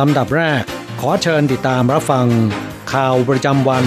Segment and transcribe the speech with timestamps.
[0.00, 0.62] ลำดับแรก
[1.00, 2.26] ขอเชิญติดตามรับฟัง
[2.92, 3.84] ข่าวประจำวัน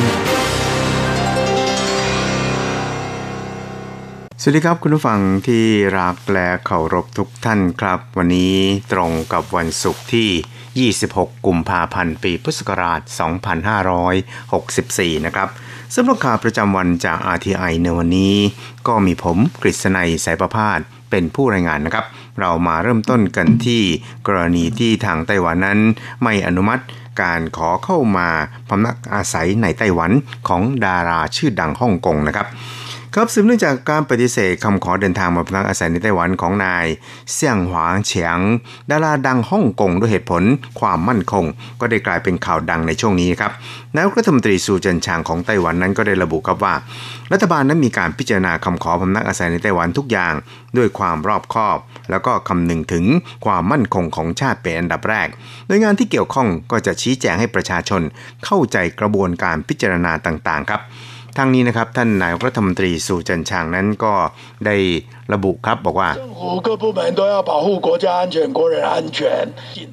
[4.42, 5.66] สวัสดีครับคุณผู้ฟังที่
[6.00, 8.56] รักและเคารพทุกท่านครับ วันนี้
[8.94, 13.02] ตรงกับวันศุกร์ที่ 26 กุมภาพันธ์ ปีพุทธศักราช
[15.18, 15.50] 2564 นะครับ
[15.96, 18.36] สำหรับข่าวประจำวันจาก RTI ในวันนี้
[18.88, 20.80] ก็มีผมกฤษณัยสายประพาส
[21.10, 22.06] เป็นผู้รายงานนะครับ
[22.40, 23.82] เรามาเริ่มต้นกันที่
[24.28, 25.80] กรณีที่ทางไต้หวันนั้น
[26.24, 26.84] ไม่อนุมัติ
[27.22, 28.30] การขอเข้ามา
[28.70, 30.12] พำนักอาศัยในไต้หวัน
[30.48, 32.48] ของดาราชื่อดังฮ่องกงนะครับ
[33.20, 36.86] ครับสืบเนื่องจากการปฏิเสธคำขอเดินทางมาพำนักอาศัยในไต้หวันของนาย
[37.34, 38.38] เซี่ยงหวางเฉียง
[38.92, 40.44] ดาราดังฮ่องกงด้วยเหตุผล
[40.80, 41.46] ความมั่นคง
[41.80, 43.52] ก็ได้กลายเป็นข่าวดังในช่วงนี้ครับ
[43.96, 46.76] นายกรัฐมนตรีซูจินชางของไต้หวันนั้นก็ได้ระบุครับว่า
[47.32, 50.34] รัฐบาลนั้นมีการพิจารณาคำขอพำนักอาศัยในไต้หวันทุกอย่าง
[50.78, 51.78] ด้วยความรอบคอบ
[52.10, 53.06] แล้วก็คำนึงถึง
[53.46, 55.28] ความมั่นคงของชาติเป็นอันดับแรก
[55.68, 58.02] โดยงานที่เกี่ยวข้องก็จะชี้แจงให้ประชาชน
[58.46, 60.84] เข้าใจกระบวนการพิจารณาต่างๆ ครับ
[61.38, 64.14] ทั้งนี้นะครับท่านนายกรัฐมนตรีสุจันชางนั้นก็
[64.66, 64.76] ได้
[65.34, 66.10] ระบุครับบอกว่า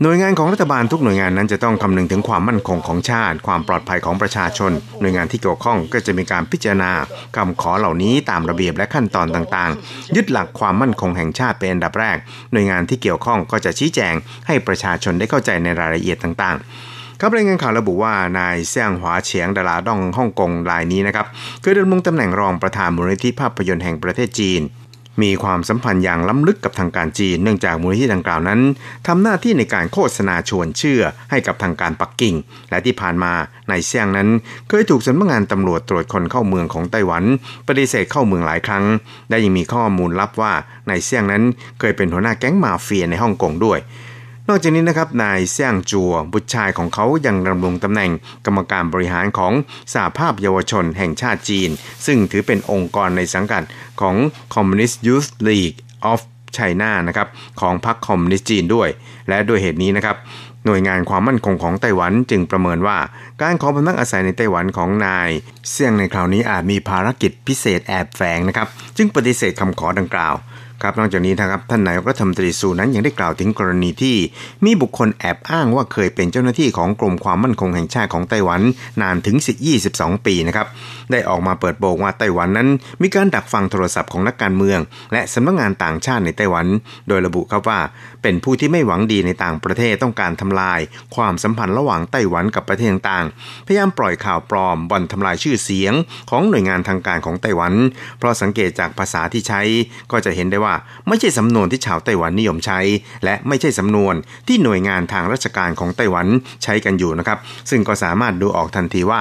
[0.02, 6.92] หน่วยงานของรัฐบาลทุกหน่วยงานนั้นจะต้องคำนึงถึงความมั่นคงของชาติ ความปลอดภัยของประชาชน หน่วยงานที่เกี่ยวข้องก็จะมีการพิจารณา
[7.36, 12.16] คำขอเหล่านี้ตามระเบียบและขั้นตอนต่างๆ ยึดหลักความมั่นคงแห่งชาติเป็นอันดับแรก
[12.52, 14.14] หน่วยงานที่เกี่ยวข้องก็จะชี้แจง
[14.46, 16.93] ให้ประชาชนได้เข้าใจในรายละเอียดต่างๆ
[17.26, 21.26] ครับรายงานข่าวระบุว่านายเซี่ยงหวาเฉียงดาราดองฮ่องกงรายนี้นะครับ
[21.60, 24.60] เคยดำรงตำแหน่งรองประธานมูลนิธิภาพยนตร์แห่งประเทศจีน
[25.22, 28.60] มีความสัมพันธ์อย่างล้ำลึกกับทางการจีน เนื่องจากมูลนิธิดังกล่าวนั้น
[29.06, 32.34] ทำหน้าที่ในการโฆษณาชวนเชื่อให้กับทางการปักกิ่ง
[32.70, 33.32] และที่ผ่านมา
[33.70, 34.28] นายเซี่ยงนั้น
[34.68, 37.24] เคยถูกสำนักงานตำรวจตรวจคนเข้าเมืองของไต้หวัน
[37.68, 38.84] ปฏิเสธเข้าเมืองหลายครั้ง
[39.28, 40.52] และยังมีข้อมูลลับว่า
[40.88, 41.42] นายเซี่ยงนั้น
[41.80, 43.78] เคยเป็นหัวหน้าแก๊งมาเฟียในฮ่องกงด้วย
[44.48, 48.10] นอกจากนี้นะครับนายเซี่ยงจัวบุตรชายของเขายังดำรงตำแหน่ง
[48.46, 49.52] กรรมการบริหารของ
[49.92, 51.70] สหภาพเยาวชนแห่งชาติจีน
[52.06, 53.62] ซึ่งถือเป็นองค์กรในสังกัด
[54.00, 54.16] ของ
[54.54, 55.78] Communist Youth League
[56.12, 56.20] of
[56.56, 57.28] China นะครับ
[57.60, 58.88] ของพรรคคอมมิวนิสต์จีนด้วย
[59.28, 60.16] และด้วยเหตุนี้นะครับ
[60.66, 62.98] หน่วยงานความมั่นคงของไต้หวันจึงประเมินว่า
[63.42, 65.28] การขอพำนักอาศัยในไต้หวันของนาย
[65.70, 70.34] เซี่ยงในคราวนี้อาจมีภารกิจพิเศษแอบแฝงนะครับ จึงปฏิเสธคำขอดังกล่าว
[70.84, 74.16] ครับนอกจากนี้นะครับท่านนายกรัฐมนตรีสูนั้นยังได้กล่าวถึงกรณีที่
[74.64, 78.60] มีบุคคลแอบอ้างว่าเคยเป็นเจ้าหน้าที่ของกรมความมั่นคงแห่งชาติของไต้หวัน
[79.02, 79.36] นานถึง
[79.80, 80.66] 22 ปีนะครับ
[81.10, 82.68] ได้ออกมาเปิดโปงว่าไต้หวันนั้น
[83.02, 84.78] มีการดักฟังโทรศัพท์ของนักการเมือง
[85.12, 86.66] และสำนักงานต่างชาติในไต้หวัน
[87.08, 87.80] โดยระบุครับว่า
[88.22, 90.80] เป็นผู้ที่ไม่หวังดีในต่างประเทศต้องการทำลาย
[91.16, 95.94] ความสัมพันธ์ระหว่างไต้หวันกับประเทศต่างๆพยายามปล่อยข่าวปลอมบ่อนทำลายชื่อเสียง
[96.30, 97.72] ของหน่วยงานทางการของไต้หวัน
[98.18, 99.60] เพราะสังเกตจากภาษาที่ใช้
[100.12, 100.73] ก็จะเห็นได้ว่า
[101.08, 102.80] ไม่ใช่สำนวนที่ชาวไต้หวันนิยมใช้
[103.24, 104.14] และไม่ใช่สำนวน
[104.48, 106.26] ที่หน่วยงานทางราชการของไต้หวัน
[106.62, 107.38] ใช้กันอยู่นะครับ
[107.70, 109.20] ซึ่งก็สามารถดูออกทันทีว่า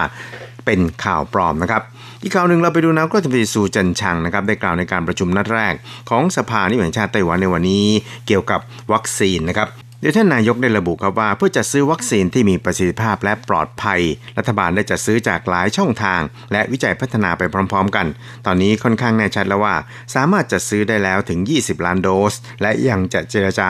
[0.66, 1.82] เป็นข่าวปลอมนะครับ
[2.24, 5.74] อีกข่าวหนึ่งเราไปดูนายกรัฐมนตรีสูจันชังนะครับได้กล่าวในการประชุมนัดแรก
[6.10, 7.86] ของสภานิยมแห่งชาติไต้หวันในวันนี้
[8.28, 8.60] เกี่ยวกับ
[8.94, 9.68] วัคซีนนะครับ
[10.04, 14.02] ดยท่านนายกได้ระบุครับว่าเพื่อจะซื้อวัคซีนที่มีประสิทธิภาพและปลอดภัย
[14.38, 16.22] รัฐบาลได้จะซื้อจากหลายช่องทาง
[16.52, 17.42] และวิจัยพัฒนาไป
[17.72, 18.08] พร้อม ๆ กัน
[18.46, 19.76] ตอนนี้ค่อนข้างแน่ชัดแล้วว่า
[20.16, 23.70] สามารถจะซื้อได้แล้วถึง 20 ล้านโดส และยังจะเจรจา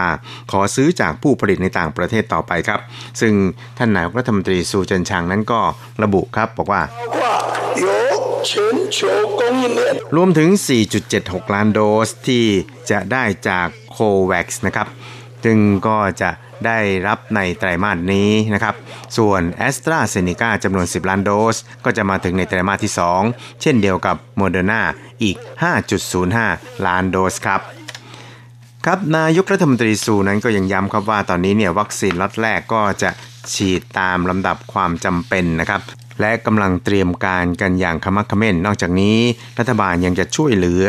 [0.51, 2.79] ขอซื้อจากผู้ผลิตในต่างประเทศต่อไปครับ
[3.21, 3.33] ซึ่ง
[3.77, 5.61] ท่านนายกรัฐมนตรีสูเจินชางนั้นก็
[6.03, 6.81] ระบุครับบอกว่า
[10.15, 10.49] รวมถึง
[11.01, 12.45] 4.76 ล้านโดสที่
[12.91, 13.97] จะได้จากโค
[14.31, 14.87] วัคนะครับ
[15.43, 15.57] ซึ่ง
[15.87, 16.29] ก็จะ
[16.65, 18.75] ได้รับในไตรมาสนี้นะครับ
[19.17, 22.93] ส่วน a s t r a z เซ e c a จำนวน 10 ล้านโดส ก็จะมาถึงในไตรมาสที่
[23.25, 24.81] 2 เช่นเดียวกับโมเดอร์นา
[25.23, 25.37] อีก
[26.11, 27.61] 5.05 ล้านโดสครับ
[28.85, 33.09] ครับนายกรัฐมนตรีสูนั้นก็ยังย้ำครับว่าตอนนี้เนี่ยวัคซีนล็อตแรกก็จะ
[33.53, 35.81] ฉีดตามลำดับความจำเป็นนะครับ
[36.21, 39.17] และกำลังเตรียมการกันอย่างขมักขม้น นอกจากนี้
[39.59, 40.85] รัฐบาลยังจะช่วยเหลือ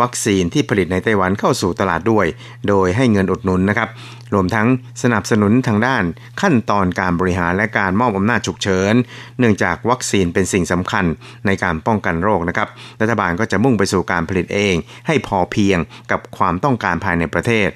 [0.00, 2.26] วัคซีนที่ผลิตในไต้หวันเข้าสู่ตลาดด้วย
[2.68, 3.88] โดยให้เงินอุดหนุนนะครับ
[4.34, 4.68] รวมทั้ง
[5.02, 6.04] สนับสนุนทางด้าน
[6.40, 8.94] ขั้นตอนการบริหารและการมอบอำนาจฉุกเฉิน
[9.38, 11.04] เนื่องจากวัคซีนเป็นสิ่งสำคัญ
[11.46, 12.68] ในการป้องกันโรคนะครับ
[13.00, 14.74] รัฐบาลก็จะมุ่งไปสู่การผลิตเอง
[15.06, 15.78] ให้พอเพียง
[16.10, 17.68] กับความต้องการภายในประเทศ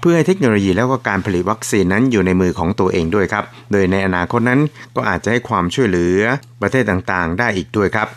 [0.00, 4.60] เพื่อให้เทคโนโลยีแล้วก็การผลิตวัคซีนนั้นอยู่ในมือของตัวเองด้วยครับ โดยในอนาคตนั้น
[4.96, 6.20] ก็อาจจะให้ความช่วยเหลือ
[6.60, 8.08] ประเทศต่างๆ ได้อีกด้วยครับ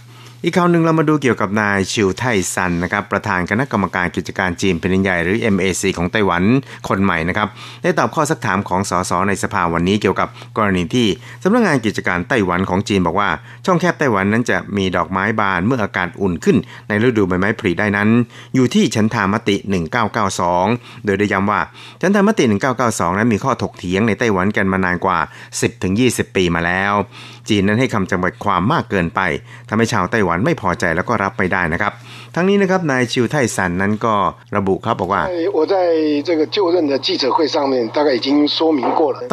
[0.43, 2.23] อีกข่าวหนึ่งเรามาดูเกี่ยวกับนายชิวไท
[2.53, 6.43] ซันนะครับประธานคณะกรรมการกิจการจีนแผ่นใหญ่หรือ MAC ของไต้หวัน
[6.87, 7.47] คนใหม่นะครับ
[7.83, 11.07] ได้ตอบข้อสักถามของสสในสภาวันนี้เกี่ยวกับกรณีที่
[11.43, 13.29] สำนักงานกิจการไต้หวันของจีนบอกว่า
[13.65, 16.57] ช่องแคบไต้หวันนั้นจะมีดอกไม้บานเมื่ออากาศอุ่นขึ้น
[16.87, 18.09] ในฤดูใบไม้ผลิได้นั้น
[18.55, 19.55] อยู่ที่ชั้นธามติ
[20.31, 21.61] 1992 โดยได้ย้ำว่า
[22.01, 22.43] ชั้นธามติ
[22.81, 25.19] 1992 นั้นมีข้อถกเถียงในไต้หวันกันมานานกว่า
[25.77, 26.93] 10-20 ปีมาแล้ว
[27.49, 29.21] จีนนั้นให้คำจำกัดความมากเกินไป
[29.69, 31.93] ทำให้ชาวไต้หวันไม่พอใจแล้วก็รับไม่ได้นะครับ
[32.35, 34.15] ทั้งนี้นะครับนายชิวไทสันนั้นก็
[34.57, 35.23] ระบุครับบอกว่า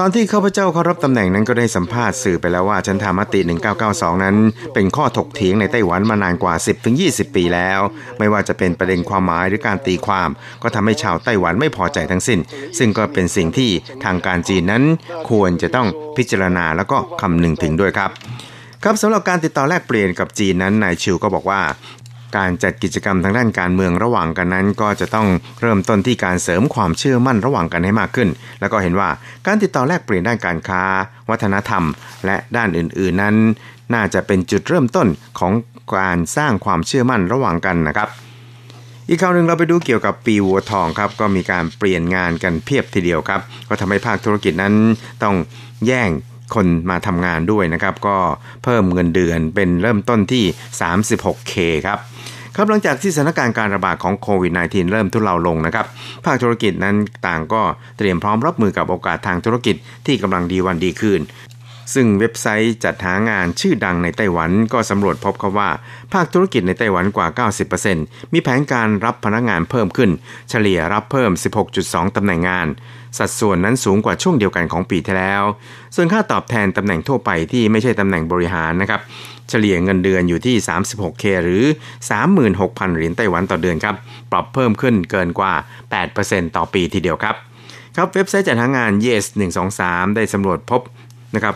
[0.00, 3.40] ตอนที่ข้าพเจ้าเข้ารับตำแหน่งนั้นก็ได้สัมภาษณ์สื่อไปแล้วว่าฉันทามติ
[3.82, 4.36] 1992 นั้น
[4.74, 6.54] เป็นข้อถกเถียงในไต้หวันมานานกว่า
[6.94, 7.80] 10-20 ปีแล้ว
[8.18, 10.28] ไม่ว่าจะเป็นประเด็นความหมายหรือการตีความ
[10.62, 12.40] ก็ทำให้ชาวไต้หวันไม่พอใจทั้งสิ้น
[12.78, 13.70] ซึ่งก็เป็นสิ่งที่
[14.04, 14.82] ทางการจีนนั้น
[15.30, 18.12] ควรจะต้องพิจารณาแล้วก็คำนึงถึงด้วยครับ
[18.84, 21.60] ครับสำหรับการติดต่อแลกเปลี่ยนกับจีนนั้นนายชิวก็บอกว่า
[22.36, 25.28] การจัดกิจกรรมทางด้านการเมืองระหว่างกันนั้น ก็จะต้อง
[25.60, 28.28] เริ่มต้นที่การเสริมความเชื่อมั่นระหว่างกันให้มากขึ้น
[28.60, 29.08] แล้วก็เห็นว่า
[29.46, 30.82] การติดต่อแลกเปลี่ยนด้านการค้า
[31.30, 31.84] วัฒนธรรม
[32.26, 33.36] และด้านอื่น ๆนั้น
[33.94, 35.08] น่าจะเป็นจุดเริ่มต้น
[35.38, 35.52] ของ
[35.96, 38.08] การสร้างความเชื่อมั่นระหว่างกันนะครับ
[39.08, 44.74] อีกข่าวหนึ่งเราไปดูเกี่ยวกับปีวัวทองครับ ก็มีการเปลี่ยนงานกันเพียบทีเดียวครับ ก็ทำให้ภาคธุรกิจนั้น
[45.22, 45.36] ต้อง
[45.86, 46.10] แย่ง
[46.54, 48.16] คนมาทำงานด้วยนะครับ ก็
[48.64, 50.44] เพิ่มเงินเดือนเป็นเริ่มต้นที่
[50.80, 51.54] 36K
[51.86, 51.98] ครับ
[52.60, 55.86] ครับหลังจากที่สถานการณ์การระบาดของโควิด -19 เริ่มทุเลาลงนะครับ
[56.24, 56.96] ภาคธุรกิจนั้น
[57.26, 57.62] ต่างก็
[57.98, 59.76] เตรียมพร้อมรับมือกับโอกาสทางธุรกิจ
[60.06, 61.20] ที่กำลังดีวันดีคืน
[61.94, 65.70] ซึ่งเว็บไซต์จัดหางานชื่อดังในไต้หวันก็สำรวจพบครับว่า
[66.12, 67.48] ภาคธุรกิจในไต้หวันกว่า
[67.80, 70.10] 90%มีแผนการรับพนักงานเพิ่มขึ้น
[70.50, 71.30] เฉลี่ยรับเพิ่ม
[71.74, 72.66] 16.2 ตำแหน่งงาน
[73.18, 75.42] สัดส่วนนั้นสูงกว่าช่วงเดียวกันของปีที่แล้ว
[75.94, 79.00] ส่วนค่าตอบแทนตำแหน่งทั่วไปที่ไม่ใช่ตำแหน่งบริหารนะครับ
[79.48, 81.64] เฉลี่ยเงินเดือนอยู่ที่ 36K หรือ
[82.30, 83.94] 36,000 เหรียญไต้หวันต่อเดือนครับ
[84.32, 85.54] ปรับเพิ่มขึ้นเกินกว่า
[86.04, 87.34] 8%ต่อปีทีเดียวครับ
[87.96, 89.24] ครับเว็บไซต์จัดหางาน Yes
[89.70, 90.82] 123 ได้สำรวจพบ
[91.34, 91.54] นะครับ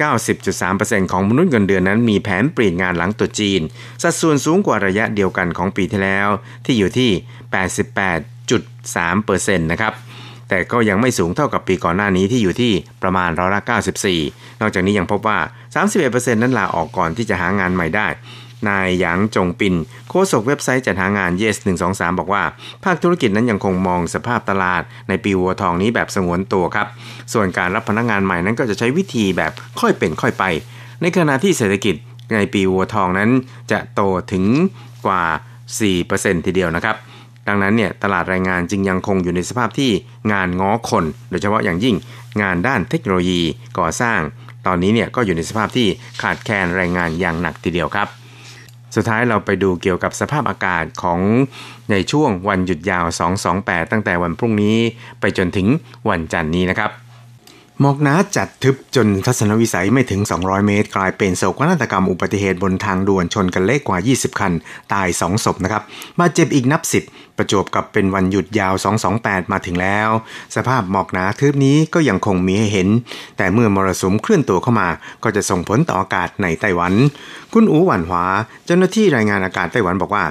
[0.00, 3.60] 90.3%ของมนุษย์เงินเดือนนั้นมีแผนเปลี่ยนงานหลังตุจีน
[4.02, 6.28] สัดส่วนสูงกว่าระยะเดียวกันของปีที่แล้ว
[6.64, 7.10] ที่อยู่ที่
[9.18, 9.92] 88.3%นะครับ
[10.48, 13.60] แต่ก็ยังไม่สูงเท่ากับปีก่อนหน้านี้ที่อยู่ที่ประมาณร้อยละ
[14.10, 15.38] 94 นอกจากนี้ยังพบว่า
[15.90, 18.08] 31%นั้นลาออกก่อนที่จะหางานใหม่ได้
[18.68, 19.74] นายหยางจงปิน
[20.08, 21.56] โฆษกเว็บไซต์จัดหางาน Yes
[21.88, 22.42] 123 บอกว่า
[22.84, 26.88] ภาคธุรกิจนั้นยังคงมองสภาพตลาดในปีวัวทองนี้แบบสงวนตัวครับ
[27.32, 30.44] ส่วนการรับพนักงานใหม่นั้นก็จะใช้วิธีแบบค่อยเป็นค่อยไป
[31.00, 31.94] ในขณะที่เศรษฐกิจ
[32.34, 33.30] ในปีวัวทองนั้น
[33.72, 34.00] จะโต
[34.32, 34.44] ถึง
[35.06, 35.24] กว่า
[35.84, 36.96] 4%ทีเดียวนะครับ
[37.48, 39.90] ดังนั้นเนี่ยตลาดแรงงานจึงยังคงอยู่ในสภาพที่
[40.32, 41.96] งานง้อคน โดยเฉพาะอย่างยิ่ง
[42.42, 43.42] งานด้านเทคโนโลยี
[43.78, 44.20] ก่อสร้าง
[44.66, 45.88] ตอนนี้เนี่ยก็อยู่ในสภาพที่
[46.22, 48.08] ขาดแคลนแรงงานอย่างหนักทีเดียวครับ
[48.94, 51.20] สุดท้ายเราไปดูเกี่ยวกับสภาพอากาศของ
[51.90, 53.04] ในช่วงวันหยุดยาว
[53.48, 54.76] 228 ตั้งแต่วันพรุ่งนี้
[55.20, 55.66] ไปจนถึง
[56.08, 56.90] วันจันทร์นี้นะครับ
[57.80, 64.52] หมอกหนาจัดทึบจนทัศนวิสัยไม่ถึง 200 เมตร กลายเป็นโศกนาฏกรรมอุบัติเหตุบนทางด่วนชนกันเล็กกว่า 20 คัน
[64.92, 65.82] ตาย 2 ศพนะครับ
[66.18, 68.74] มาดเจ็บอีกนับ 10 ประจวบกับเป็นวันหยุดยาว
[69.12, 70.08] 228 มาถึงแล้ว
[70.56, 72.88] สภาพหมอกหนาทึบนี้ก็ยังคงมีให้เห็น
[73.36, 74.88] แต่เมื่อมรสุมเคลื่อนตัวเข้ามา
[75.22, 76.92] ก็จะส่งผลต่ออากาศในไต้หวัน
[77.52, 78.24] คุณอูหวันหวา
[78.66, 80.24] เจ้าหน้าที่รายงานอากาศไต้หวันบอกว่า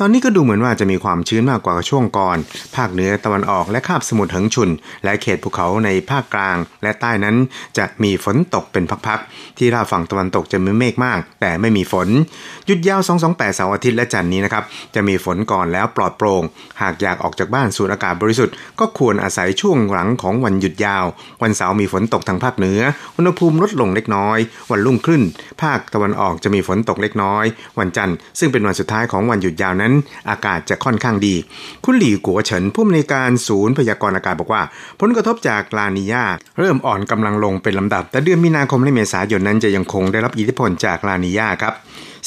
[0.00, 2.38] ตอนนี้ก็ดูเหมือนว่าจะมีความชื้นมากกว่าช่วงก่อน
[2.76, 4.70] ภาคเหนือตะวันออกและคาบสมุทรเหิงชุน
[5.04, 7.36] และเขตภูเขาในภาคกลาง และใต้นั้น
[7.78, 12.08] จะมีฝนตกเป็นพักๆ ที่ราบฝั่งตะวันตกจะมีเมฆมาก แต่ไม่มีฝน
[12.66, 14.64] หยุดยาว 228 เสาร์อาทิตย์และจันทร์นี้นะครับ
[14.94, 16.42] จะมีฝนก่อนแล้วปลอดโปร่ง
[16.80, 21.04] หากอยากออกจากบ้านสูดอากาศบริสุทธิ์ก็ควรอาศัยช่วงหลังของวันหยุดยาว
[21.42, 22.80] วันเสาร์มีฝนตกทางภาคเหนือ
[23.16, 24.38] อุณหภูมิลดลงเล็กน้อย
[24.70, 25.22] วันรุ่งขึ้น
[25.62, 27.44] ภาคตะวันออกจะมีฝนตกเล็กน้อย
[27.78, 29.87] วันจันทร์ซึ่งเป็นวันสุดท้ายของวันหยุดยาวนั้น
[30.30, 31.34] อากาศจะค่อนข้างดี
[31.84, 34.62] คุณหลี่กัวเฉินผู้อำนวยการศูนย์พยากรณ์อากาศบอกว่า
[35.00, 36.24] ผลกระทบจากลานีญา
[36.58, 41.74] เริ่มอ่อนกำลังลงเป็นลำดับ แต่เดือนมีนาคมและเมษายนนั้นจะยังคงได้รับอิทธิพลจากลานีญาครับ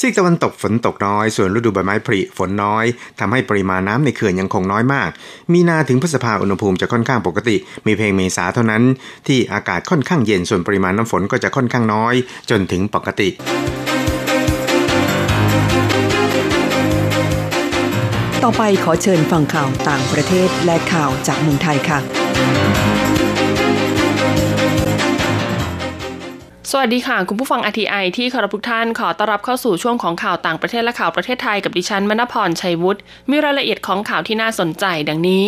[0.00, 2.84] ซีกตะวันตกฝนตกน้อย ส่วนฤดูใบไม้ผลิฝนน้อย
[3.20, 5.10] ทำให้ปริมาณน้ำในเขื่อนยังคงน้อยมาก
[5.52, 8.82] มีนาถึงพฤษภาอุณหภูมิจะค่อนข้างปกติ มีเพียงเมษาเท่านั้น
[9.26, 12.14] ที่อากาศค่อนข้างเย็นส่วนปริมาณน้ำฝนก็จะค่อนข้างน้อย
[12.50, 13.28] จนถึงปกติ
[18.46, 21.98] ต่อไปขอเชิญฟังข่าวต่างประเทศและข่าวจากเมืองไทยค่ะ
[26.70, 35.44] สวัสดีค่ะ คุณผู้ฟังอทีไอที่คารพทุกท่านขอต้อนรับเข้าสู่ช่วงของข่าวต่างประเทศและข่าวประเทศไทยกับดิฉันมณพรชัยวุฒิมีรายละเอียดของข่าวที่น่าสนใจดังนี้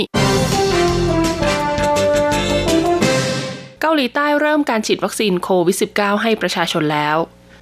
[3.80, 7.16] เกาหลีใต้เริ่มการฉีดวัคซีนโควิด -19 ให้ประชาชนแล้ว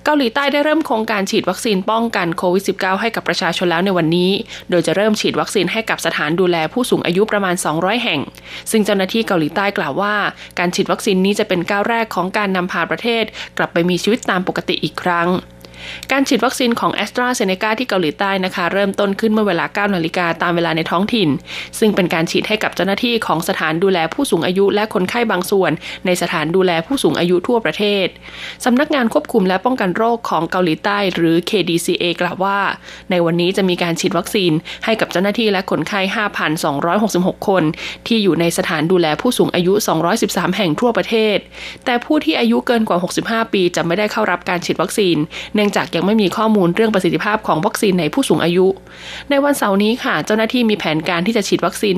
[0.05, 4.31] เกาหลีใต้ได้เริ่มโครงการฉีดวัคซีนป้องกันโควิด -19 ให้กับประชาชนแล้วในวันนี้
[4.71, 8.21] โดยจะเริ่มฉีดวัคซีนให้กับสถานดูแลผู้สูงอายุประมาณ 200 แห่ง
[8.71, 10.15] ซึ่งเจ้าหน้าที่เกาหลีใต้กล่าวว่า
[10.59, 13.25] การฉีดวัคซีนนี้จะเป็นก้าวแรกของการนำพาประเทศ
[13.59, 15.29] กลับไปมีชีวิตตามปกติอีกครั้ง
[16.13, 21.29] การฉีดวัคซีนของแอสตราเซเนกาที่เกาหลีใต้นะคะ เริ่มต้นขึ้นเมื่อเวลา 9 นาฬิกาตามเวลาในท้องถิ่น
[21.79, 25.73] ซึ่งเป็นการฉีดให้กับเจ้าหน้าที่ของสถานดูแลผู้สูงอายุและคนไข้บางส่วน
[26.07, 28.07] ในสถานดูแลผู้สูงอายุทั่วประเทศ
[28.65, 32.59] สำนักงานควบคุมและป้องกันโรคของเกาหลีใต้ หรือ KDCA กล่าวว่า
[33.11, 34.53] ในวันนี้จะมีการฉีดวัคซีน
[34.85, 36.01] ให้กับเจ้าหน้าที่และคนไข้
[36.75, 37.63] 5,266 คน
[38.07, 39.73] ที่อยู่ในสถานดูแลผู้สูงอายุ
[40.15, 41.39] 213 แห่งทั่วประเทศ
[41.85, 45.17] แต่ผู้ที่อายุเกินกว่า 65 ปีจะไม่ได้เข้ารับการฉีดวัคซีน
[45.55, 48.67] เนื่องจากยังไม่มีข้อมูลเรื่องประสิทธิภาพของวัคซีนในผู้สูงอายุ
[49.31, 51.95] ในวันเสาร์นี้ค่ะ เจ้าหน้าที่มีแผนการที่จะฉีดวัคซีน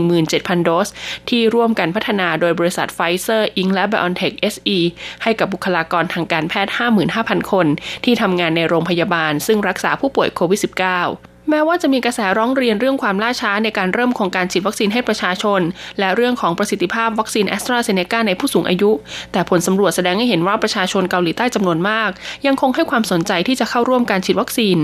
[0.00, 0.88] 117,000 โดส
[1.28, 4.78] ที่ร่วมกันพัฒนาโดยบริษัทไฟเซอร์อิงและ BioNTech SE
[5.22, 6.72] ให้กับบุคลากรทางการแพทย์
[7.12, 7.66] 55,000 คน
[8.04, 15.60] ที่ทำงานในโรงพยาบาล ซึ่งรักษาผู้ป่วยโควิด -19 แม้ว่าจะมีกระแสร้องเรียนเรื่องความล่าช้าในการเริ่มโครงการฉีดวัคซีนให้ประชาชน
[15.98, 18.90] และเรื่องของประสิทธิภาพวัคซีนแอสตราเซเนกาในผู้สูงอายุ
[19.32, 22.10] แต่ผลสำรวจแสดงให้เห็นว่าประชาชนเกาหลีใต้จำนวนมาก
[22.46, 24.78] ยังคงให้ความสนใจที่จะเข้าร่วมการฉีดวัคซีน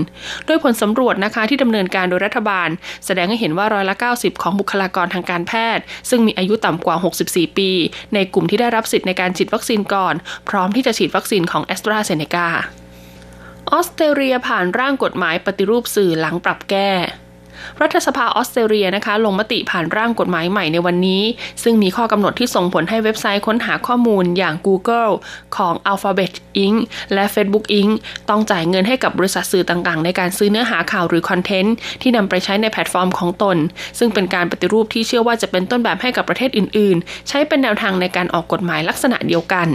[0.45, 2.69] โดยผลสำรวจนะคะที่ดำเนินการโดยรัฐบาล
[3.05, 6.95] แสดงให้เห็นว่าร้อยละ 90 ของบุคลากรทางการแพทย์ ซึ่งมีอายุต่ำกว่า
[7.27, 7.71] 64 ปี
[8.13, 10.13] ในกลุ่มที่ได้รับสิทธิ์ในการฉีดวัคซีนก่อน
[10.49, 12.49] พร้อมที่จะฉีดวัคซีนของแอสตราเซเนกา
[13.73, 16.91] ออสเตรเลียผ่านร่างกฎหมายปฏิรูปสื่อหลังปรับแก้
[17.81, 21.23] รัฐสภาออสเตรเลียนะคะ ลงมติผ่านร่างกฎหมายใหม่ในวันนี้
[21.63, 25.11] ซึ่งมีข้อกำหนดที่ส่งผลให้เว็บไซต์ค้นหาข้อมูลอย่าง Google
[25.55, 26.31] ของ Alphabet
[26.65, 26.77] Inc.
[27.13, 27.91] และ Facebook Inc.
[28.29, 33.57] ต้องจ่ายเงินให้กับบริษัทสื่อต่างๆ ในการซื้อเนื้อหาข่าวหรือคอนเทนต์ที่นำไปใช้ในแพลตฟอร์มของตน
[33.99, 39.67] ซึ่งเป็นการปฏิรูปที่เชื่อว่าจะเป็นต้นแบบให้กับประเทศอื่น ๆ ใช้เป็นแนวทางในการออกกฎหมายลักษณะเดียวกัน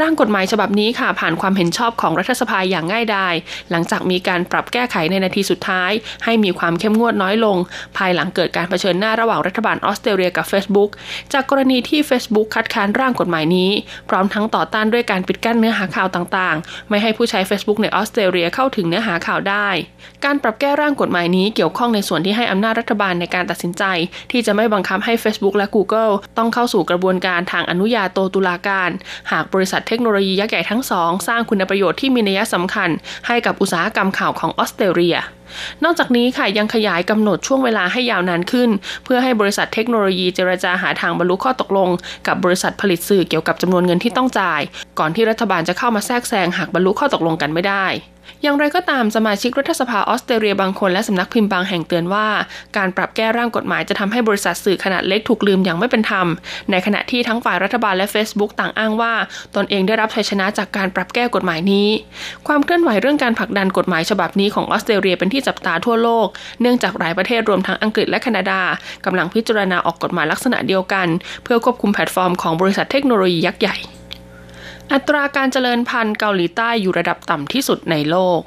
[0.00, 3.34] ร่างกฎหมายฉบับนี้ค่ะผ่านความเห็นชอบของรัฐสภาอย่างง่ายดาย
[3.70, 5.90] หลังจากมีการปรับแก้ไขในนาทีสุดท้าย
[6.24, 7.56] ให้มีความเข้มงวดน้อยลง
[7.96, 10.90] ภายหลังเกิดการเผชิญหน้าระหว่างรัฐบาลออสเตรเลียกับ Facebook
[11.32, 13.70] จากกรณีที่ Facebook คัดค้านร่างกฎหมายนี้
[14.08, 19.68] พร้อมทั้งต่อต้านด้วยการปิดกั้นเนื้อหาข่าวต่างๆ ไม่ให้ผู้ใช้ Facebook ในออสเตรเลียเข้าถึงเนื้อหาข่าวได้
[20.24, 23.84] การปรับแก้ร่างกฎหมายนี้เกี่ยวข้องในส่วนที่ให้อำนาจรัฐบาลในการตัดสินใจ
[24.30, 28.90] ที่จะไม่บังคับให้ Facebook และ Google ต้องเข้าสู่กระบวนการทางอนุญาโตตุลาการ
[29.32, 32.90] หากบริษัทเทคโนโลยียักษ์ใหญ่ทั้งสองสร้างคุณประโยชน์ที่มีนัยสำคัญ
[33.26, 35.16] ให้กับอุตสาหกรรมข่าวของออสเตรเลีย
[35.84, 38.70] นอกจากนี้ค่ะยังขยายกำหนดช่วงเวลาให้ยาวนานขึ้น
[39.04, 41.88] เพื่อให้บริษัทเทคโนโลยีเจรจาหาทางบรรลุข้อตกลง
[42.26, 44.60] กับบริษัทผลิตสื่อเกี่ยวกับจำนวนเงินที่ต้องจ่าย
[44.98, 47.86] ก่อนที่รัฐบาลจะเข้ามาแทรกแซงหากบรรลุข้อตกลงกันไม่ได้
[48.42, 52.26] อย่างไรก็ตามสมาชิกรัฐสภาออสเตรเลียบางคนและสำนักพิมพ์บางแห่งเตือนว่า
[52.76, 56.26] การปรับแก้ร่างกฎหมายจะทำให้บริษัทสื่อขนาดเล็กถูกลืมอย่างไม่เป็นธรรม
[56.70, 59.12] ในขณะที่ทั้งฝ่ายรัฐบาลและ Facebook ต่างอ้างว่า
[59.56, 61.88] ตนเองได้รับชัยชนะจากการปรับแก้กฎหมายนี้
[62.46, 66.26] ความเคลื่อนไหวเรื่องการผลักดันกฎหมายฉบับนี้ของออสเตรเลียเป็นที่จับตาทั่วโลก
[66.60, 68.60] เนื่องจากหลายประเทศรวมทั้งอังกฤษและแคนาดา
[69.04, 71.06] กำลังพิจารณาออกกฎหมายลักษณะเดียวกัน
[71.44, 73.76] เพื่อควบคุมแพลตฟอร์มของบริษัทเทคโนโลยียักษ์ใหญ่
[74.92, 78.40] อัตราการเจริญพันธุ์เกาหลีใต้อยู่ระดับต่ำที่สุดในโลก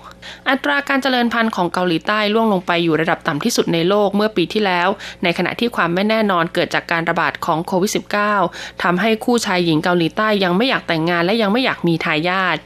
[0.49, 4.87] อัตราการเจริญพันธุ์ของเกาหลีใต้ล่วงลงไปอยู่ระดับต่ำที่สุดในโลกเมื่อปีที่แล้ว
[5.23, 7.91] ในขณะที่ความไม่แน่นอนเกิดจากการระบาดของโควิด
[8.35, 12.57] -19 ทำให้คู่ชายหญิงเกาหลีใต้ยังไม่อยากแต่งงานและยังไม่อยากมีทายาท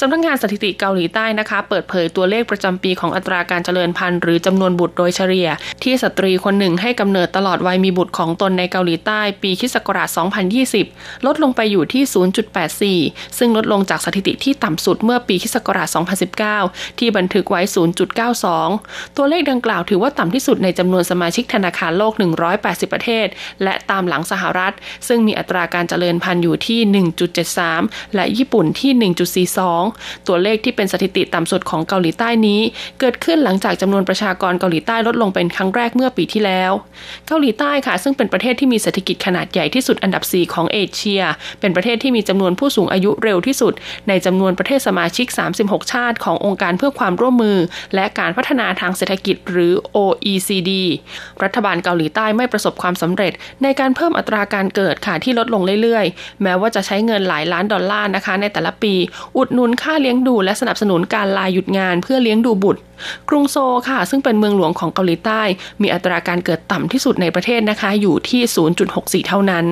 [0.00, 5.48] สำนักงานสถิติเกาหลีใต้นะคะ เปิดเผยตัวเลขประจำปีของอัตราการเจริญพันธุ์หรือจำนวนบุตรโดยเฉลี่ย
[5.82, 10.08] ที่สตรีคนหนึ่งให้กำเนิดตลอดวัยมีบุตรของตนในเกาหลีใต้ ปีคิศกราช
[10.68, 12.02] 2020 ลดลงไปอยู่ที่
[12.70, 15.88] 0.84 ซึ่งลดลงจากสถิติที่ต่ำสุดเมื่อปีคิศกราช
[16.48, 17.60] 2019ที่บันทึกไว้
[18.38, 22.12] 0.92 ตัวเลขดังกล่าวถือว่าต่ำที่สุดในจำนวนสมาชิกธนาคารโลก
[22.52, 23.26] 180 ประเทศ
[23.62, 24.74] และตามหลังสหรัฐ
[25.08, 26.80] ซึ่งมีอัตราการเจริญพันธุ์อยู่ที่
[27.48, 29.12] 1.73 และญี่ปุ่นที่
[29.60, 32.60] 1.42 ตัวเลขที่เป็นสถิติต่ำสุดของเกาหลีใต้นี้
[33.00, 36.72] เกิดขึ้นหลังจากจำนวนประชากรเกาหลีใต้ลดลงเป็นครั้งแรกเมื่อปีที่แล้ว
[37.26, 41.22] เกาหลีใต้ค่ะ ซึ่งเป็นประเทศที่มีเศรษฐกิจขนาดใหญ่ที่สุดอันดับ 4 ของเอเชีย
[41.60, 43.72] เป็นประเทศที่มีจำนวนผู้สูงอายุเร็วที่สุด
[44.08, 45.26] ในจำนวนประเทศสมาชิก
[45.60, 47.58] 36 ชาติขององค์การเพื่อความร่วมมือ
[47.94, 50.70] และการพัฒนาทางเศรษฐกิจหรือ OECD
[51.42, 53.32] รัฐบาลเกาหลีใต้ไม่ประสบความสำเร็จ
[53.62, 58.94] ในการเพิ่มอัตราการเกิดค่ะที่ลดลงเรื่อยๆ แม้ว่าจะใช้เงินหลายล้านดอลลาร์นะคะ ในแต่ละปี
[59.36, 62.80] อุดหนุนค่าเลี้ยงดูและสนับสนุนการลาหยุดงานเพื่อเลี้ยงดูบุตร
[63.28, 65.42] กรุงโซลค่ะ ซึ่งเป็นเมืองหลวงของเกาหลีใต้
[65.82, 68.42] มีอัตราการเกิดต่ำที่สุดในประเทศนะคะ อยู่ที่
[68.84, 69.64] 0.64 เท่านั้น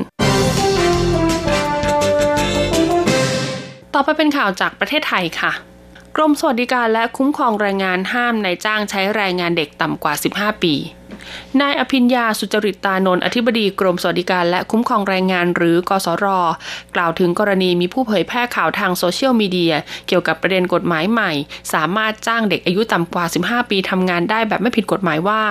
[3.94, 5.52] ต่อไปเป็นข่าวจากประเทศไทยค่ะ
[6.16, 10.74] กรมสวัสดิการและคุ้มครองแรงงานห้ามนายจ้างใช้แรงงานเด็กต่ำกว่า 15 ปี
[11.60, 16.26] นายอภิญญาสุจริตตานนท์อธิบดีกรมสวัสดิการและคุ้มครองแรงงานหรือกสร
[16.94, 19.74] กล่าวถึงกรณีมีผู้เผยแพร่ข่าวทางโซเชียลมีเดีย
[20.06, 21.32] เกี่ยวกับประเด็นกฎหมายใหม่
[21.74, 25.42] สามารถจ้างเด็กอายุต่ำกว่า 15 ปีทำงานได้แบบไม่ผิดกฎหมายว่า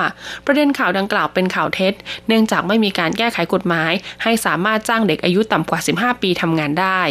[0.45, 1.93] ประเด็นข่าวดังกล่าวเป็นข่าวเท็จ
[2.27, 3.91] เนื่องจากไม่มีการแก้ไขกฎหมาย
[4.23, 7.01] ให้สามารถจ้างเด็กอายุต่ำกว่า 15 ปีทำงานได้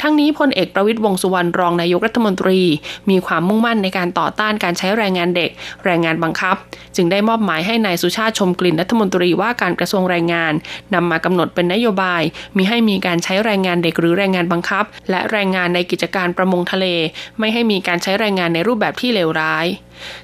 [0.00, 2.60] ทั้งนี้พลเอกประวิตยวงสุวรรณรองนายกรัฐมนตรี
[3.10, 5.50] มีความมุ่งมั่นในการต่อต้านการใช้แรงงานเด็ก
[5.84, 6.56] แรงงานบังคับ
[6.96, 10.52] จึงได้มอบหมายให้นายสุชาติชมกลิ่นรัฐมนตรีว่าการกระทรวงแรงงาน
[10.94, 12.22] นำมากำหนดเป็นนโยบาย
[12.56, 16.86] มีให้มีการใช้แรงงานเด็กหรือแรงงานบังคับ และแรงงานในกิจการประมงทะเล
[17.38, 19.66] ไม่ให้มีการใช้แรงงานในรูปแบบที่เลวร้าย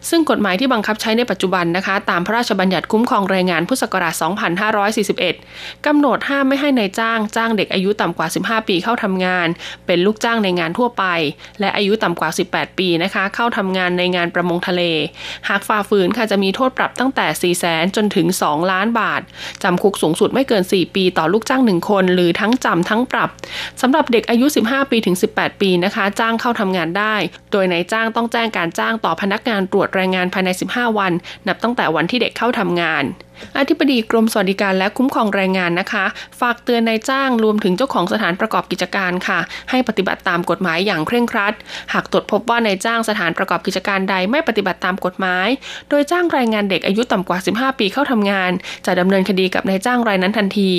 [0.09, 4.15] ซึ่งกฎหมายที่บังคับใช้ในปัจจุบันนะคะ ตามพระราชบัญญัติคุ้มครองแรงงานพุทธศักราช
[5.01, 9.49] 2541 กำหนดห้ามไม่ให้ในายจ้างจ้างเด็กอายุต่ำกว่า 15 ปีเข้าทำงาน
[9.87, 11.05] เป็นลูกจ้างในงานทั่วไป
[11.61, 14.83] และอายุต่ำกว่า 18 ปีนะคะ เข้าทำงานในงานประมงทะเล
[15.49, 19.21] หากฝ่าฝืนค่ะจะมีโทษปรับตั้งแต่ 4 0 0 0 0 0จนถึง 2 ล้านบาท
[19.63, 23.31] จำคุกสูงสุดไม่เกิน 4 ปีต่อลูกจ้าง1คน หรือทั้งจำทั้งปรับ
[23.81, 27.15] สำหรับเด็กอายุ 15 ปีถึง 18 ปีนะคะ จ้างเข้าทำงานได้
[27.53, 31.13] โดยนายจ้างต้องแจ้งการจ้างต่อพนักงานตรวจแรงงานภายใน 15 วัน
[31.49, 33.05] นับตั้งแต่วันที่เด็กเข้าทำงาน
[33.59, 36.05] อธิบดีกรมสวัสดิการและคุ้มครองแรงงานนะคะ
[36.41, 39.39] ฝากเตือนนายจ้างรวมถึงเจ้าของสถานประกอบกิจการค่ะ
[39.71, 41.55] ให้ปฏิบัติตามกฎหมายอย่างเคร่งครัด
[41.93, 45.49] หากตรวจพบว่านายจ้างสถานประกอบกิจการใดไม่ปฏิบัติตามกฎหมาย
[45.89, 48.53] โดยจ้างแรงงานเด็กอายุต่ำกว่า 15 ปีเข้าทำงาน
[48.87, 50.73] จะดำเนินคดีกับนายจ้างรายนั้นทันที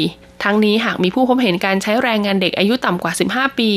[0.43, 3.71] ทั้งนี้หากมีผู้พบเห็นการใช้แรงงานเด็กอายุต่ำกว่า 15 ปี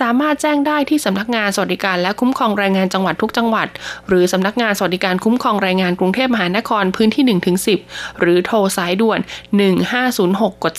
[0.00, 3.68] สามารถแจ้งได้ที่สำนักงานสวัสดิการและคุ้มครองแรงงานจังหวัดทุกจังหวัด
[4.08, 7.24] หรือสำนักงานสวัสดิการคุ้มครองแรงงานกรุงเทพมหานครพื้นที่
[7.76, 9.20] 1-10 หรือโทรสายด่วน
[9.90, 10.74] 1506กด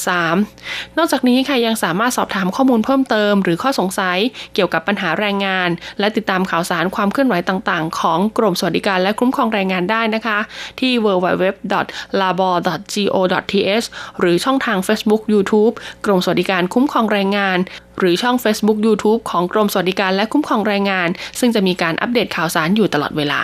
[0.48, 4.18] 3นอกจากนี้ค่ะยังสามารถสอบถามข้อมูลเพิ่มเติม หรือข้อสงสัย
[4.54, 10.40] เกี่ยวกับปัญหาแรงงาน และติดตามข่าวสารความเคลื่อนไหวต่างๆ ของกรมสวัสดิการและคุ้มครองแรงงานได้นะคะ
[10.80, 13.88] ที่ www.labor.go.th
[14.20, 15.74] หรือช่องทาง Facebook YouTube
[16.06, 17.58] กรมสวัสดิการคุ้มครองแรงงาน
[18.00, 23.42] หรือช่อง Facebook YouTube ของกรมสวัสดิการและคุ้มครองแรงงาน ซึ่งจะมีการอัปเดตข่าวสารอยู่ตลอดเวลา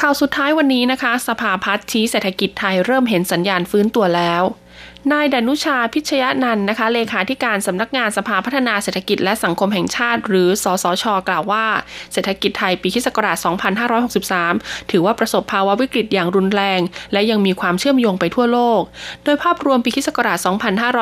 [0.00, 4.42] ข่าวสุดท้ายวันนี้นะคะ สภาพัฒน์ชี้เศรษฐกิจไทยเริ่มเห็นสัญญาณฟื้นตัวแล้ว
[5.10, 11.66] นายดนุชาพิชยนันนะคะ เลขาธิการสำนักงานสภาพัฒนาเศรษฐกิจและสังคมแห่งชาติ หรือ สสช กล่าวว่า
[12.12, 13.08] เศรษฐกิจไทยปีคศ
[14.18, 16.80] 2563 ถือว่าประสบภาวะวิกฤตอย่างรุนแรง
[17.12, 18.82] และยังมีความเชื่อมโยงไปทั่วโลก
[19.24, 20.08] โดยภาพรวมปีคศ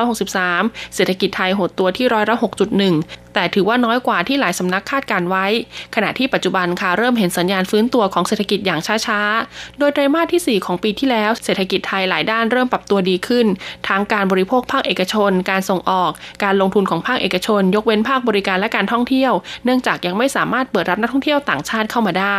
[0.00, 2.36] 2563 เศรษฐกิจไทยหดตัวที่ร้อยละ
[2.84, 5.46] 6.1แต่ถือว่าน้อยกว่าที่หลายสำนักคาดการไว้
[5.94, 13.46] ขณะที่ปัจจุบันค่ะเริ่มเห็นสัญญาณฟื้นตัวของเศรษฐกิจอย่างช้าๆ โดยไตรมาสที่ 4 ของปีที่แล้ว เศรษฐกิจไทยหลายด้านเริ่มปรับตัวดีขึ้น
[13.88, 16.10] ทั้งการบริโภคภาคเอกชน การส่งออก
[16.44, 19.32] การลงทุนของภาคเอกชน ยกเว้นภาคบริการและการท่องเที่ยว
[19.64, 22.38] เนื่องจากยังไม่สามารถเปิดรับนักท่องเที่ยวต่างชาติเข้ามาได้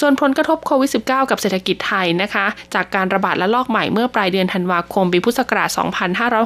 [0.00, 5.70] ส่วนผลกระทบโควิด -19 กับเศรษฐกิจไทยนะคะ จากการระบาดและลอกใหม่เมื่อปลายเดือนธันวาคมปีพุทธศักราช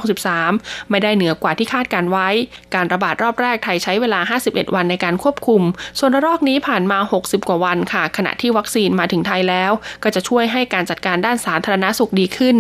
[0.06, 2.28] 2563 ไม่ได้เหนือกว่าที่คาดการไว้
[2.74, 5.62] การระบาดรอบแรกไทยใช้เวลา 51 วันในการควบคุม
[5.98, 12.56] ส่วนระลอกนี้ผ่านมา 60 กว่าวันค่ะ ขณะที่วัคซีนมาถึงไทยแล้ว ก็จะช่วยให้การจัดการด้านสาธารณสุขดีขึ้น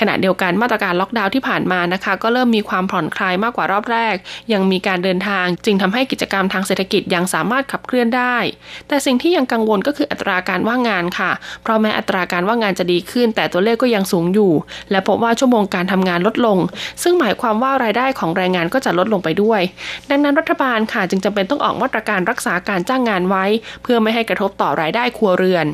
[0.00, 4.14] ขณะเดียวกันมาตรการล็อกดาวน์ที่ผ่านมานะคะ ก็เริ่มมีความผ่อนคลายมากกว่ารอบแรก
[4.52, 8.36] ยังมีการเดินทาง จึงทำให้กิจกรรมทางเศรษฐกิจยังสามารถขับเคลื่อนได้
[8.88, 11.30] แต่สิ่งที่ยังกังวลก็คืออัตราราการว่างงานค่ะ
[11.62, 14.52] เพราะแม้อัตราการว่างงานจะดีขึ้น แต่ตัวเลขก็ยังสูงอยู่
[14.90, 16.58] และพบว่าชั่วโมงการทำงานลดลง
[17.02, 19.60] ซึ่งหมายความว่ารายได้ของแรงงานก็จะลดลงไปด้วย
[20.10, 23.44] ดังนั้นรัฐบาลค่ะจึงจำเป็นต้องออกมาตรการรักษาการจ้างงานไว้
[23.82, 25.68] เพื่อไม่ให้กระทบต่อรายได้ครัวเรือน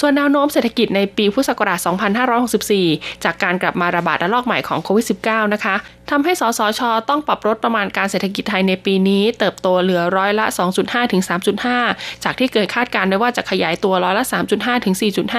[0.00, 1.78] ส่วนแนวโน้มเศรษฐกิจในปีพุทธศักราช
[2.50, 5.74] 2564 จากการกลับมาระบาดระลอกใหม่ของโควิด -19 นะคะ
[6.10, 10.46] ทำให้สสช ต้องปรับลดประมาณการเศรษฐกิจไทยในปีนี้ เติบโตเหลือร้อยละ
[10.78, 11.22] 2.5 ถึง
[11.72, 14.94] 3.5 จากที่เคยคาดการไว้ว่าจะขยายตัวร้อยละ 3.5 ถึง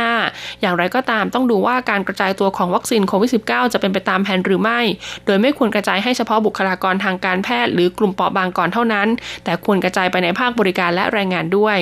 [0.09, 4.79] 4.5 อย่างไรก็ตามต้องดูว่าการกระจายตัวของวัคซีนโควิด -19 จะเป็นไปตามแผนหรือไม่
[5.25, 9.07] โดยไม่ควรกระจายให้เฉพาะบุคลากรทางการแพทย์หรือกลุ่มเปราะบางก่อนเท่านั้น
[9.43, 11.77] แต่ควรกระจายไปในภาคบริการและแรงงานด้วย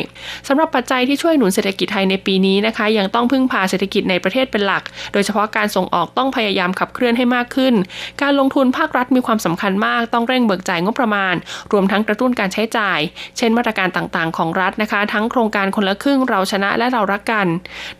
[0.47, 7.73] สำหรับปัจจัยที่ช่วยหนุนเศรษฐกิจไทยในปีนี้นะคะ ยังต้องพึ่งพาเศรษฐกิจในประเทศเป็นหลัก โดยเฉพาะการส่งออกต้องพยายามขับเคลื่อนให้มากขึ้น
[8.21, 11.35] การลงทุนภภาครัฐมีความสำคัญมากต้องเร่งเบิกจ่ายงบประมาณ
[11.71, 12.99] รวมทั้งกระตุ้นการใช้จ่าย
[13.37, 17.47] เช่นมาตรการต่างๆ ของรัฐนะคะ ทั้งโครงการคนละครึ่งเราชนะและเรารักกัน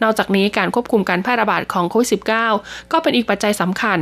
[0.04, 2.10] นอกจากนี้การควบคุมการแพร่ระบาดของโควิด
[2.50, 4.00] -19 ก็เป็นอีกปัจจัยสำคัญ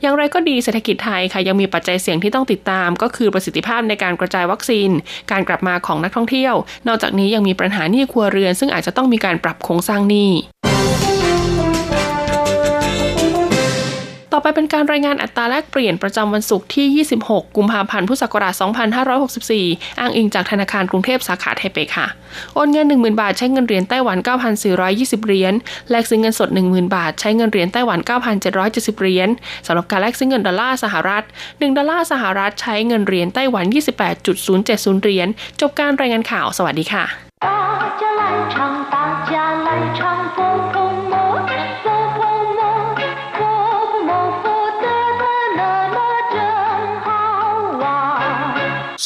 [0.00, 4.90] อย่างไรก็ดีเศรษฐกิจไทยค่ะยังมีปัจจัยเสี่ยงที่ต้องติดตาม ก็คือประสิทธิภาพในการกระจายวัคซีน
[5.30, 6.54] การกลับมาของนักท่องเที่ยว
[6.88, 10.30] นอกจากนี้ยังมีปัญหาหนี้ครัวเรือน ซึ่งอาจจะต้องมีการปรับโครงสร้างหนี้
[14.38, 18.54] ต่อไปเป็นการรายงานอัตราแลกเปลี่ยนประจำวันศุกร์ที่ 26 กุมภาพันธ์ พุทธศักราช
[19.26, 22.06] 2564 อ้างอิงจากธนาคารกรุงเทพสาขาไทเปค่ะ
[22.54, 24.18] โอนเงิน 10,000 บาทใช้เงินเหรียญไต้หวัน
[24.72, 25.54] 9,420 เหรียญ
[25.90, 27.98] แลกซื้อเงินสด 10,000 บาท ใช้เงินเหรียญไต้หวัน
[28.50, 29.28] 9,770 เหรียญ
[29.66, 33.64] สำหรับการแลกซื้อเงินดอลลาร์สหรัฐ 1 ดอลลาร์สหรัฐใช้เงินเหรียญไต้หวัน
[34.34, 35.28] 28.070 เหรียญ
[35.60, 37.04] จบการรายงานข่าว สวัสดีค่ะ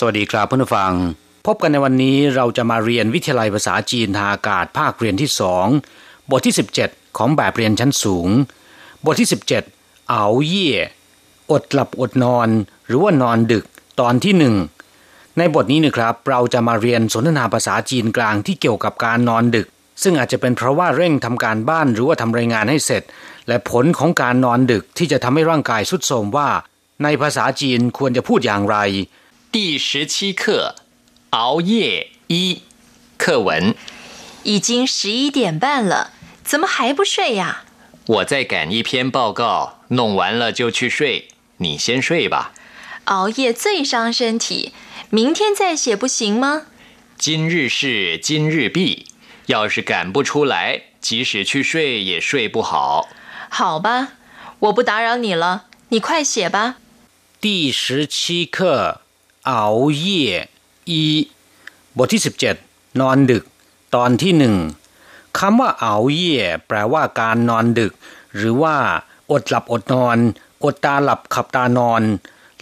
[0.06, 0.92] วัสดีครับเพื่อนผู้ฟัง
[1.46, 5.66] พบกันในวันนี้เราจะมาเรียนวิทยาลัยภาษาจีนทางอากาศภาคเรียนที่สอง
[6.30, 8.28] บทที่ 17 ของแบบเรียนชั้นสูง
[9.04, 9.28] บทที่
[9.68, 10.72] 17 เอาเย่
[11.50, 12.48] อดหลับอดนอน
[12.86, 13.64] หรือว่านอนดึก
[14.00, 14.54] ตอนที่หนึ่ง
[15.38, 19.66] ในบทนี้นะครับเราจะมาเรียนสนทนาภาษาจีนกลางที่เกี่ยวกับการนอนดึก
[20.02, 23.02] ซึ่งอาจจะเป็นเพราะว่าเร่งทำการบ้านหรือว่าทำรายงานให้เสร็จ
[23.48, 26.48] และผลของการนอนดึกที่จะทำให้ร่างกายสุดโทรมว่า
[27.02, 28.78] ในภาษาจีนควรจะพูดอย่างไร
[29.52, 30.76] 第十七课，
[31.28, 32.62] 熬夜一
[33.18, 33.74] 课文。
[34.44, 37.64] 已经十一点半了，怎么还不睡呀？
[38.06, 41.28] 我在赶一篇报告，弄完了就去睡。
[41.58, 42.54] 你先睡吧。
[43.04, 44.72] 熬夜最伤身体，
[45.10, 46.62] 明天再写不行吗？
[47.18, 49.04] 今日事今日毕，
[49.48, 53.10] 要是赶不出来，即使去睡也睡不好。
[53.50, 54.14] 好吧，
[54.60, 56.76] 我不打扰你了，你快写吧。
[57.38, 59.01] 第十七课。
[59.46, 59.66] เอา
[59.98, 60.24] เย่
[60.88, 61.02] อี
[61.96, 62.22] บทที่
[62.61, 63.44] 17 นอนดึก
[63.94, 64.57] ตอนที่หนึ่ง
[65.38, 66.37] คำว่าเอาเย่
[66.68, 67.92] แปลว่าการนอนดึก
[68.37, 68.76] หรือว่า
[69.31, 70.18] อดหลับอดนอน
[70.64, 72.02] อดตาหลับขับตานอน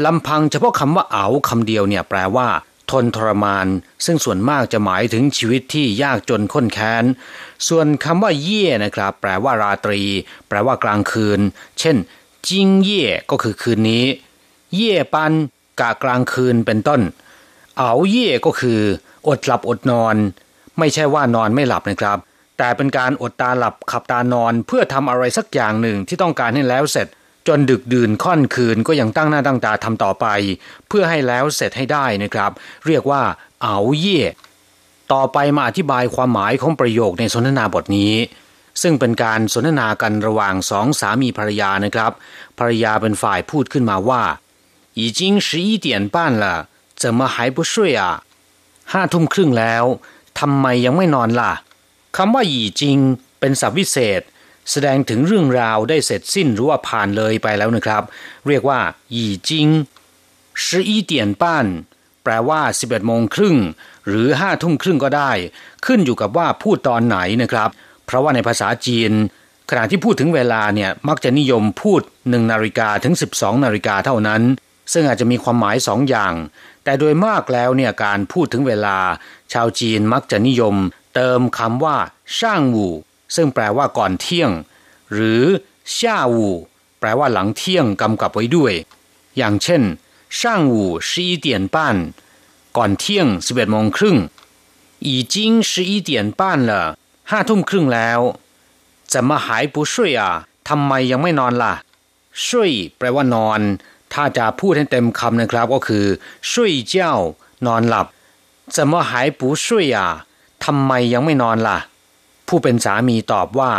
[0.05, 2.49] ลำพังเฉพาะคำว่าเอาคำเดียวเนี่ยแปลว่า
[2.91, 3.67] ทนทรมาน
[4.05, 7.05] ซึ่งส่วนมากจะหมายถึงชีวิตที่ยากจนข้นแค้น
[7.69, 10.03] ส่วนคำว่าเย่นะครับ แปลว่าราตรี
[10.49, 11.41] แปลว่ากลางคืน
[11.79, 11.97] เช่น
[12.49, 14.05] จิงเย่ก็คือคืนนี้
[14.75, 15.33] เย่ปัน
[15.81, 17.01] กะกลางคืนเป็นต้น
[17.79, 18.81] เอาเย่ก็คือ
[19.29, 20.17] อดหลับอดนอน
[20.79, 22.19] ไม่ใช่ว่านอนไม่หลับนะครับ
[22.59, 27.07] แต่เป็นการอดตาหลับขับตานอนเพื่อทำอะไรสักอย่างหนึ่งที่ต้องการให้แล้วเสร็จ
[27.49, 30.27] จนดึกดื่นค่อนคืนก็ยังตั้งหน้าตั้งตาทำต่อไป
[30.89, 32.51] เพื่อให้แล้วเสร็จให้ได้นะครับ
[32.87, 33.23] เรียกว่า
[33.63, 34.23] เอาเย่
[35.13, 38.15] ต่อไปมาอธิบายความหมายของประโยคในสนทนาบทนี้
[38.83, 42.13] ซึ่งเป็นการสนทนากันระหว่างสองสามีภรรยานะครับ
[42.59, 44.23] ภรรยาเป็นฝ่ายพูดขึ้นมาว่า
[45.02, 46.46] 已经十一点半了
[47.02, 48.04] 怎么还不睡啊
[48.92, 49.84] ห้าทุ่มครึ่งแล้ว
[50.40, 51.54] ทำไมยังไม่นอนล่ะ
[52.18, 52.98] คำว่าหยีจริง
[53.40, 54.22] เป็นศัพท์วิเศษ
[54.72, 58.04] แสดงถึงเรื่องราวได้เสร็จสิ้นหรือว่าผ่านเลยไปแล้วนะครับ
[58.48, 58.80] เรียกว่า
[59.12, 59.68] หยีจริง
[60.64, 61.44] 十一点半
[62.24, 63.58] แปลว่า11โมงครึ่ง
[64.08, 65.32] หรือห้าทุ่มครึ่งก็ได้
[65.86, 67.70] ขึ้นอยู่กับว่าพูดตอนไหนนะครับ
[68.06, 69.12] เพราะว่าในภาษาจีน
[69.70, 74.42] ขณะที่พูดถึงเวลาเนี่ยมักจะนิยมพูด1นาฬิกาถึง 12นาฬิกาเท่านั้น
[74.93, 76.35] ซึ่งอาจจะมีความหมายสองอย่าง
[76.85, 78.99] แต่โดยมากแล้วเนี่ยการพูดถึงเวลา
[79.53, 80.77] ชาวจีนมักจะนิยม
[81.15, 81.97] เติมคำว่า
[82.39, 82.89] ช่างวู
[83.37, 84.51] ซึ่งแปลว่าก่อนเที่ยง
[85.13, 85.43] หรือ
[85.97, 86.51] ช่าวู
[87.01, 88.73] แปลว่าหลังเที่ยงกำกับไว้ด้วย
[89.37, 89.83] อย่างเช่น
[90.39, 91.97] ช่างวูสิบเตียนป้น
[92.77, 94.17] ก่อนเที่ยงสิบเอ็ดโมงครึ่ง
[95.05, 96.51] อีจิงสิเตียนป้
[97.31, 98.21] ห้าทุ่มครึ่งแล้ว
[99.13, 100.23] 怎么还不睡啊
[100.69, 101.75] ทำไมยังไม่นอนล่ะ
[102.47, 103.61] ช่วยแปลว่านอน
[104.14, 106.06] ถ้าจะพูดให้เต็มคำนะครับก็คือ
[106.52, 107.16] ช่วยเจ้า
[107.68, 108.08] นอนหลับ
[108.76, 109.66] 怎么还不睡
[109.98, 110.00] 啊
[110.64, 111.78] ทำไมยังไม่นอนล่ะ
[112.48, 113.74] ผู้เป็นสามีตอบว่า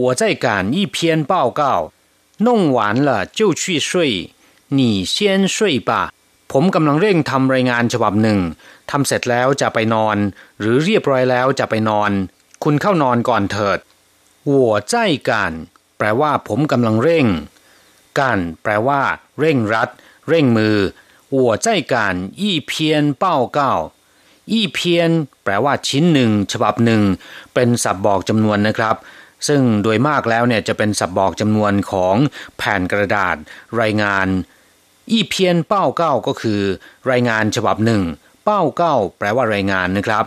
[0.00, 0.96] 我在赶一篇
[1.32, 1.62] 报告
[2.46, 3.90] 弄完了就去睡
[4.78, 4.80] 你
[5.14, 5.14] 先
[5.54, 5.56] 睡
[5.88, 5.90] 吧
[6.52, 8.40] ผมกำลังเร่งทำรายงานฉบับหนึ่ง
[8.90, 10.16] ทำเสร็จแล้วจะไปนอน
[10.60, 12.10] หรือเรียบร้อยแล้วจะไปนอน
[12.64, 13.78] คุณเข้านอนก่อนเถิด
[14.52, 14.54] 我
[14.92, 14.94] 在
[15.28, 15.30] 赶
[15.98, 17.26] แปลว่าผมกำลังเร่ง
[18.18, 19.00] กันแปลว่า
[19.40, 19.88] เร่งรัด
[20.28, 20.76] เร่งมือ
[21.36, 21.94] 我在赶
[22.42, 22.72] 一篇
[23.24, 23.24] 报
[23.58, 23.60] 告
[24.52, 24.78] 一篇
[25.42, 27.02] แปลว่าชิ้นหนึ่ง ฉบับหนึ่ง
[27.54, 28.96] เป็นสับบอกจำนวนนะครับ
[29.48, 32.16] ซึ่งโดยมากแล้วเนี่ยจะเป็นสับบอกจำนวนของ
[32.56, 33.36] แผ่นกระดาษ
[33.80, 34.26] รายงาน
[35.10, 36.60] อีเพียนเป้าเก้าก็คือ
[37.10, 38.02] รายงานฉบับหนึ่ง
[38.44, 40.24] เป้าเก้าแปลว่ารายงานนะครับ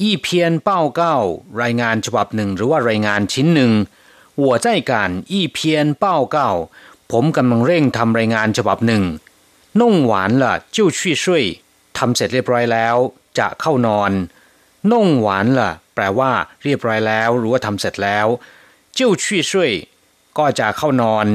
[0.00, 1.16] อีเพียนเป้าเก้า
[1.62, 3.72] รายงานฉบับหนึ่ง หรือว่ารายงานชิ้นหนึ่ง
[4.44, 4.92] 我在赶
[5.32, 5.58] 一篇
[6.04, 6.38] 报告
[7.17, 9.03] ผมกำลังเร่งทำรายงานฉบับหนึ่ง
[9.79, 11.43] นุ่งหวานละจิ้วชี่ยช่วย
[11.97, 12.95] ทำเสร็จเรียบร้อยแล้ว
[13.39, 14.11] จะเข้านอน
[14.91, 16.31] นุ่งหวานละแปลว่า
[16.63, 18.27] เรียบร้อยแล้ว หรือว่าทำเสร็จแล้ว
[18.97, 19.71] จิ้วชี่ยช่วย
[20.37, 21.25] ก็จะเข้านอน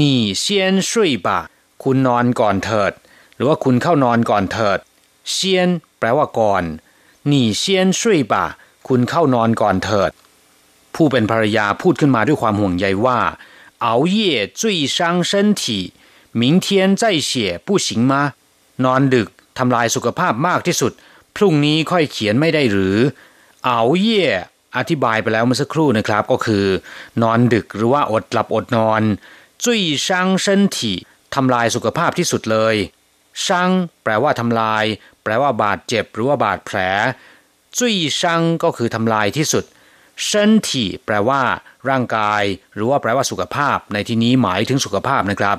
[0.00, 1.40] นี่เซียนช่วยบะ
[1.82, 2.92] คุณนอนก่อนเถิด
[3.36, 4.78] หรือว่าคุณเข้านอนก่อนเถิด
[5.32, 5.68] เซียน
[5.98, 6.62] แปลว่าก่อน
[7.30, 8.44] นี่เซียนช่วยบะ
[8.88, 10.10] คุณเข้านอนก่อนเถิด
[10.94, 13.18] ผู้เป็นภรรยาพูดขึ้นมาด้วยความห่วงใยว่า
[13.85, 14.61] 熬夜最
[14.95, 15.93] 伤身体
[16.41, 17.31] 明天再写
[17.65, 18.13] 不行吗
[18.85, 20.91] นอนดึกทำลายสุขภาพมากที่สุด
[21.35, 22.97] พรุ่งนี้ค่อยเขียนไม่ได้หรือ
[23.67, 23.71] 熬
[24.05, 24.07] 夜
[24.77, 26.65] อธิบายไปแล้วเมื่อสักครู่นะครับ ก็คือ
[27.21, 29.01] นอนดึกหรือว่าอดหลับอดนอน
[29.63, 29.65] 最
[30.05, 30.07] 伤
[30.45, 30.77] 身体
[31.35, 32.75] ทำลายสุขภาพที่สุดเลย
[33.45, 33.71] ช่าง
[34.03, 34.83] แปลว่าทำลาย
[35.23, 36.77] แปลว่าบาดเจ็บหรือว่าบาดแผล
[37.77, 39.63] จุยช่างก็คือทำลายที่สุด
[40.27, 41.41] เส้นที่แปลว่า
[41.89, 45.57] ร่างกาย หรือว่าแปลว่าสุขภาพ ในที่นี้หมายถึงสุขภาพนะครับ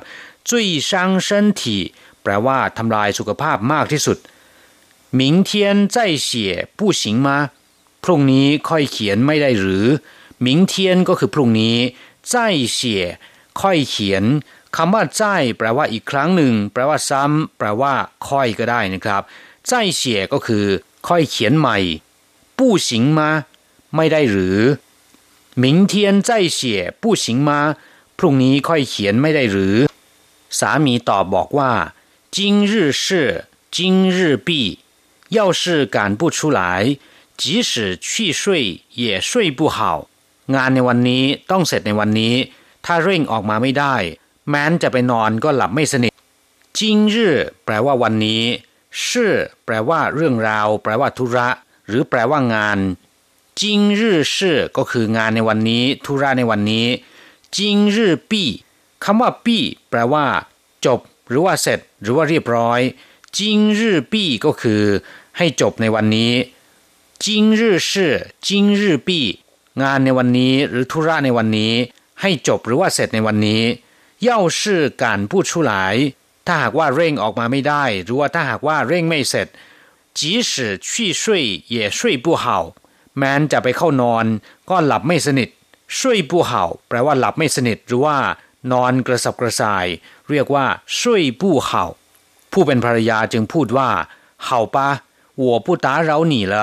[0.49, 1.81] จุยช่างเส้นที่
[2.23, 4.19] แปลว่าทำลายสุขภาพมากที่สุด
[5.19, 5.51] 明天
[5.95, 5.97] 再
[6.29, 6.29] 写
[6.79, 7.29] 不行吗
[8.05, 9.87] พรุ่งนี้ค่อยเขียนไม่ได้หรือ
[10.47, 10.75] 明天
[11.09, 11.77] ก็คือพรุ่งนี้
[12.31, 12.33] 再
[12.79, 12.79] 写
[13.61, 14.25] ค่อยเขียน
[14.77, 15.23] คำว่าใจ
[15.59, 17.93] แปลว่าอีกครั้งหนึ่ง แปลว่าซ้ำแปลว่า
[18.29, 19.23] ค่อยก็ได้นะครับ
[19.67, 20.65] ใจเสียก็คือ
[21.09, 21.79] ค่อยเขียนใหม่
[22.59, 23.21] 不行吗
[23.97, 24.59] ไม่ได้หรือ
[25.63, 25.93] 明天
[26.29, 26.59] 再写
[27.01, 27.51] 不行吗
[28.19, 29.77] พรุ่งนี้ค่อยเขียนไม่ได้หรือ
[30.59, 31.73] สามีตอบบอกว่า
[32.35, 32.37] 今
[32.71, 32.73] 日
[33.05, 33.07] 事
[33.77, 33.77] 今
[34.17, 34.49] 日毕
[35.37, 35.63] 要是
[35.95, 36.61] 赶不出来
[37.41, 38.43] 即使去睡
[39.03, 39.79] 也睡不好
[40.55, 42.35] งานในวันนี้ต้องเสร็จในวันนี้
[42.87, 43.95] ถ้าเร่งออกมาไม่ได้
[44.49, 46.13] แม้นจะไปนอนก็หลับไม่สนิท
[46.79, 48.43] จิงรื่อแปลว่าวันนี้
[49.07, 49.33] ชื่อ
[49.65, 51.49] แปลว่าเรื่องราว แปลว่าธุระ
[51.89, 52.79] หรือแปลว่างาน
[53.61, 56.87] จิงรื่อชื่อก็คืองานในวันนี้ ธุระในวันนี้
[57.57, 58.49] จิงรื่อปี้
[59.05, 60.27] คำว่าปี้แปลว่า
[60.85, 62.81] จบ หรือว่าเสร็จ หรือว่าเรียบร้อย
[63.39, 64.83] จิงรื่อปี้ก็คือ
[65.39, 66.33] ให้จบในวันนี้
[67.25, 68.15] จิงรื่อชื่อ
[68.47, 69.25] จิงรื่อปี้
[69.83, 71.73] งานในวันนี้ หรือธุระในวันนี้
[72.21, 73.63] ให้จบหรือว่าเสร็จในวันนี้
[74.29, 74.61] 要是
[75.03, 75.73] 赶不出来
[76.47, 79.49] ถ้าหากว่าเร่งออกมาไม่ได้ หรือว่าถ้าหากว่าเร่งไม่เสร็จ
[80.19, 80.53] 即使
[80.89, 81.25] 去睡
[81.75, 82.45] 也睡不好
[83.20, 84.26] แม้นจะไปเข้านอน
[84.70, 85.50] ก็หลับไม่สนิท
[86.00, 88.18] ช่วยปูเห่าแปลว่าหลับไม่สนิทหรือว่า
[88.72, 89.86] นอนกระสับกระส่าย
[90.30, 90.66] เรียกว่า
[91.00, 91.84] ช่วยปูเห่า
[92.52, 93.90] ผู้เป็นภรรยาจึงพูดว่า
[94.46, 94.90] เห่าปะ
[95.44, 96.56] 我不打扰你了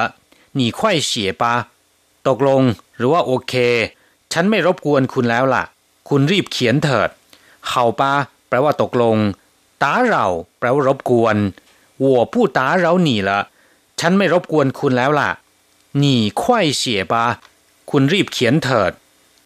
[0.59, 1.43] 你快写吧
[2.29, 2.63] ตกลง
[2.97, 3.55] หรือว่าโอเค
[4.33, 5.65] ฉันไม่รบกวนคุณแล้วล่ะ
[6.09, 7.11] คุณรีบเขียนเถิด
[7.69, 8.13] เห่าปะ
[8.49, 9.17] แปลว่าตกลง
[9.83, 10.27] ตาเรา
[10.59, 11.37] แปลว่ารบกวน
[12.01, 13.41] หัวผู้ตาเราหนีละ
[14.01, 15.31] ฉันไม่รบกวนคุณแล้วล่ะ
[16.03, 17.25] นี่ควายเสียบา
[17.91, 18.93] คุณรีบเขียนเถิด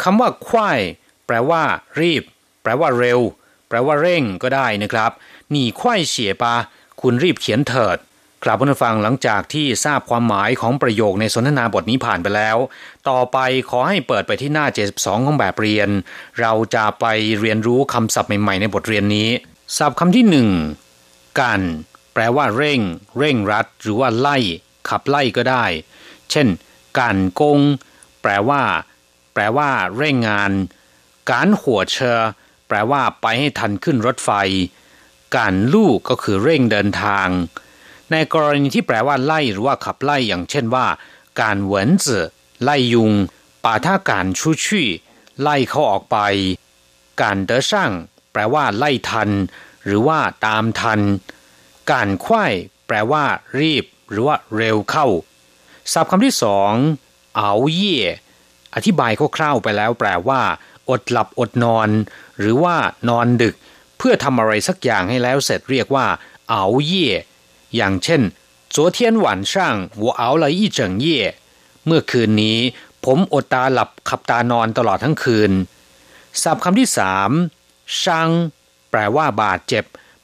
[0.02, 0.80] คำว่าควาย
[1.26, 1.62] แปลว่า
[2.00, 2.22] รีบ
[2.62, 3.20] แปลว่าเร็ว
[3.68, 5.10] แปลว่าเร่งก็ได้นะครับ
[5.54, 6.54] นี่ควายเสียบา
[7.00, 7.98] คุณรีบเขียนเถิด
[8.44, 12.56] กลับมาฟังหลังจากที่ทราบความหมายของประโยคในสนทนาบทนี้ผ่านไปแล้ว
[13.08, 13.38] ต่อไป
[13.70, 15.88] ขอให้เปิดไปที่หน้า 72 ของแบบเรียน
[16.40, 17.06] เราจะไป
[17.40, 19.28] เรียนรู้คำศัพท์ใหม่ๆในบทเรียนนี้
[19.76, 20.48] ศัพท์คำที่หนึ่ง
[21.40, 21.60] กัน
[22.14, 22.80] แปลว่าเร่ง
[23.18, 24.36] เร่งรัด หรือว่าไล่
[24.88, 25.64] ขับไล่ก็ได้
[26.32, 26.48] เช่น
[26.98, 27.60] การกง
[28.22, 28.62] แปลว่า
[29.32, 30.52] แปลว่า เร่งงาน
[31.30, 32.20] การหัวเชอ
[32.68, 34.30] แปลว่าไปให้ทันขึ้นรถไฟ
[35.36, 37.28] การลู่ก็คือเร่งเดินทาง
[38.10, 40.86] ในกรณีที่แปลว่าไล่หรือว่าขับไล่อย่างเช่นว่า
[41.40, 42.24] การเหวินจื่อ
[42.62, 43.12] ไล่ยุง
[43.64, 44.88] ป่าท่าการชูชี่
[45.42, 46.18] ไล่เขาออกไป
[47.22, 47.92] การเดอช่าง
[48.32, 49.30] แปลว่า ไล่ทัน
[49.84, 51.00] หรือว่าตามทัน
[51.92, 52.52] การควาย
[52.86, 53.24] แปลว่า
[53.60, 55.06] รีบ หรือว่า เร็วเข้า
[55.93, 56.71] ศัพท์คำที่สอง
[57.37, 57.99] เอาเย่
[58.75, 60.41] อธิบายคร่าวๆไปแล้วแปลว่า
[60.89, 61.89] อดหลับอดนอน
[62.39, 62.75] หรือว่า
[63.09, 63.55] นอนดึก
[63.97, 66.05] เพื่อทำอะไรสักอย่างให้แล้วเสร็จเรียกว่า
[66.49, 67.09] เอาเย่
[67.75, 68.21] อย่างเช่น
[68.75, 69.53] 昨天晚上
[70.03, 71.07] 我熬了一整夜
[71.85, 72.59] เมื่อคืนนี้
[73.05, 75.51] ผมอดตาหลับขับตานอนตลอดทั้งคืน
[76.41, 77.31] ศัพท์คำที่สาม
[78.01, 78.29] ช่าง
[78.91, 79.83] แปลว่าบาดเจ็บ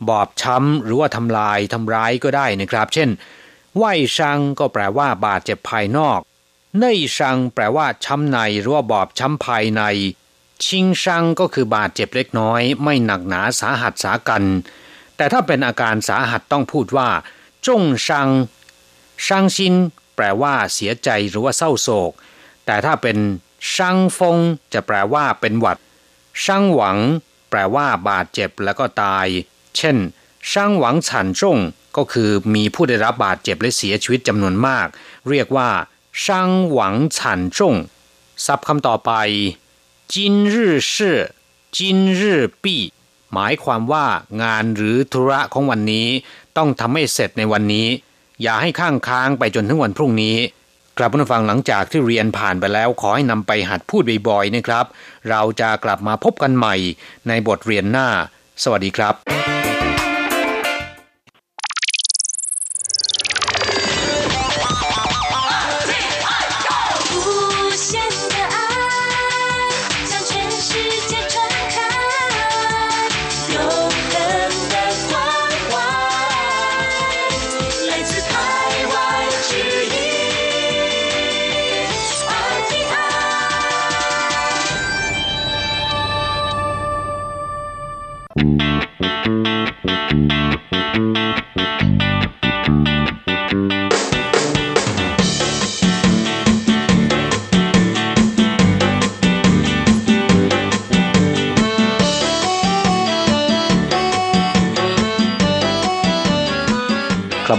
[0.09, 3.09] บอบช้ำหรือว่าทำลายทำร้ายก็ได้นะครับ เช่น
[3.76, 3.84] ไหว
[4.16, 6.20] ช่างก็แปลว่าบาดเจ็บภายนอก
[6.78, 9.82] เน่ยช่างแปลว่าช้ำในหรือว่าบอบช้ำภายใน
[10.64, 14.44] ชิงช่างก็คือบาดเจ็บเล็กน้อย ไม่หนักหนาสาหัสสากัน
[15.16, 17.08] แต่ถ้าเป็นอาการสาหัสต้องพูดว่า
[17.66, 18.28] จงชัง
[19.26, 19.74] ชังชิน
[20.16, 22.12] แปลว่าเสียใจหรือว่าเศร้าโศก
[22.66, 23.18] แต่ถ้าเป็น
[23.74, 24.36] ชังฟง
[24.72, 25.78] จะแปลว่าเป็นหวัด
[26.44, 26.98] ชังหวัง
[27.50, 29.26] แปลว่าบาดเจ็บแล้วก็ตาย
[29.76, 29.96] เช่น
[30.50, 31.58] ชังหวังฉันจง
[31.96, 34.86] ก็คือมีผู้ได้รับบาดเจ็บและเสียชีวิตจำนวนมาก
[35.28, 35.70] เรียกว่า
[36.24, 37.74] ชังหวังฉันจง
[38.46, 39.12] ศัพท์คำต่อไป
[40.12, 41.18] จินรื่อชื่อ
[41.76, 42.76] จินรื่อปี
[43.32, 44.06] หมายความว่า
[44.42, 46.08] งานหรือธุระของวันนี้
[46.56, 47.88] ต้องทำให้เสร็จในวันนี้
[48.42, 50.36] อย่าให้ข้างค้างไปจนถึงวันพรุ่งนี้
[50.98, 54.86] กลับมาฟังหลังจากที่เรียนผ่านไปแล้วขอให้นำไปหัดพูดบ่อยๆนะครับ
[55.30, 56.74] เราจะกลับมาพบกันใหม่
[57.28, 58.08] ในบทเรียนหน้า
[58.62, 59.75] สวัสดีครับ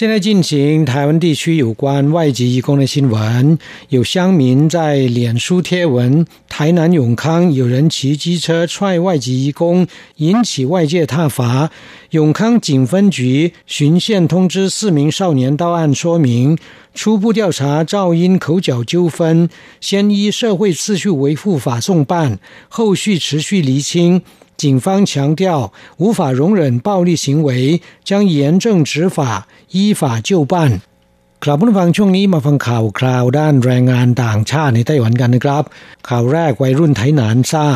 [0.00, 3.58] 现在进行台湾地区有关外籍义工的新闻。
[3.90, 9.86] 有乡民在脸书贴文：台南永康有人骑机车踹外籍义工，
[10.16, 11.70] 引起外界挞伐。
[12.12, 16.56] 永康警分局巡线通知四名少年到案说明，
[16.94, 19.50] 初步调查噪音口角纠纷，
[19.82, 22.38] 先依社会秩序维护法送办，
[22.70, 24.22] 后续持续厘清。
[24.59, 30.81] 警方强调，无法容忍暴力行为，将严正执法，依法就办。
[31.43, 35.63] ครับผู้ฟังช่วงนี้มาฟังข่าวคราวด้านแรงงานต่างชาติในไต้หวันกันนะครับ
[36.09, 37.67] ข่าวแรกวัยรุ่นไทหนานซ่า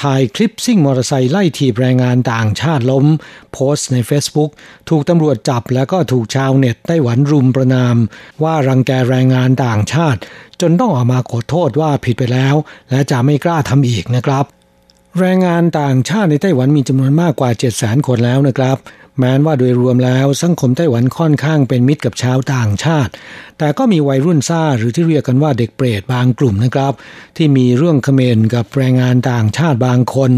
[0.00, 3.06] ถ่ายคลิปซิ่งมอเตอร์ไซค์ไล่ถีบแรงงานต่างชาติล้ม
[3.52, 4.50] โพสต์ใน Facebook
[4.88, 7.96] ถูกตำรวจจับแล้วก็ถูกชาวเน็ตไต้หวันรุมประนาม
[8.42, 10.20] ว่ารังแกแรงงานต่างชาติ
[10.60, 12.54] จนต้องออกมาขอโทษว่าผิดไปแล้ว
[12.90, 14.44] และจะไม่กล้าทำอีกนะครับ
[15.19, 18.77] แรงงานต่างชาติในไต้หวันมีจำนวนมากกว่า7 0 0 0 0 คนแล้วนะครับ
[19.17, 23.11] แม้นว่าโดยรวมแล้วสังคมไต้หวันค่อนข้างเป็นมิตรกับชาวต่างชาติ
[23.57, 26.93] แต่ก็มีวัยรุ่นซ่าหรือที่เรียกกันว่าเด็กเปรตบางกลุ่มนะครับ
[27.37, 30.31] ที่มีเรื่องเขมรกับแรงงานต่างชาติบางคน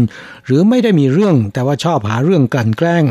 [0.46, 3.04] หรือไม่ได้มีเรื่องแต่ว่าชอบหาเรื่องกลั่นแกล้ง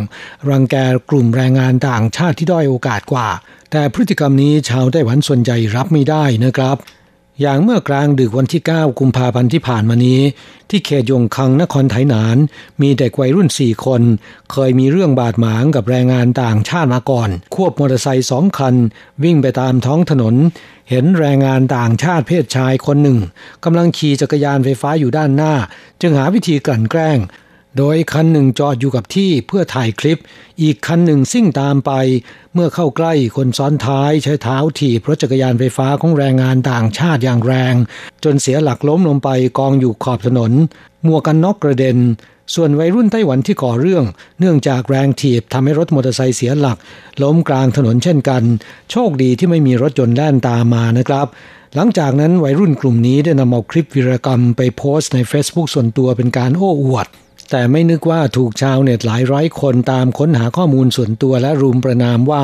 [0.49, 0.75] รังแก
[1.09, 3.29] กลุ่มแรงงานต่างชาติที่ด้อยโอกาสกว่า
[3.71, 6.77] แต่พฤติกรรมนี้ชาวไต้หวันส่วนใหญ่รับไม่ได้นะครับ
[7.41, 10.21] อย่างเมื่อกลางดึกวันที่ 9 กุมภาพันธ์ที่ผ่านมานี้
[10.69, 12.37] ที่เขตยงคังนครไถหนาน
[12.81, 14.01] มีเด็กวัยรุ่นสี่คน
[14.51, 18.75] เคยมีเรื่องบาดหมางกับแรงงานต่างชาติมาก่อน ควบมอเตอร์ไซค์สองคัน
[19.23, 20.35] วิ่งไปตามท้องถนน
[20.89, 23.19] เห็นแรงงานต่างชาติเพศชายคนหนึ่ง
[23.63, 25.53] กำลังขี่จักรยานไฟฟ้าอยู่ด้านหน้า
[26.01, 27.17] จึงหาวิธีกลั่นแกล้ง
[27.77, 30.21] โดยคันหนึ่งจอดอยู่กับที่เพื่อถ่ายคลิป
[30.61, 31.91] อีกคันหนึ่งซิ่งตามไป
[32.53, 37.75] เมื่อเข้าใกล้คนซ้อนท้ายใช้เท้าถีบรถจักรยานไฟฟ้าของแรงงานต่างชาติอย่างแรง
[38.23, 40.51] จนเสียหลักล้มลงไปกองอยู่ขอบถนน
[41.07, 41.97] มัวกันน็อกกระเด็น
[42.55, 44.03] ส่วนวัยรุ่นไต้หวันที่ก่อเรื่อง
[44.39, 46.77] เนื่องจากแรงถีบทำให้รถมอเตอร์ไซค์เสียหลัก
[47.23, 48.43] ล้มกลางถนนเช่นกัน
[48.91, 51.27] โชคดีที่ไม่มีรถยนต์แล่นตามมานะครับ
[51.75, 57.07] หลังจากนั้นวัยรุ่นกลุ่มนี้ได้นำเอาคลิปวิรกรรมไปโพสต์ใน Facebook ส่วนตัวเป็นการโอ้อวด
[57.51, 62.43] แต่ไม่นึกว่าถูกชาวเน็ตหลายร้อยคนตามค้นหาข้อมูลส่วนตัวและรุมประนามว่า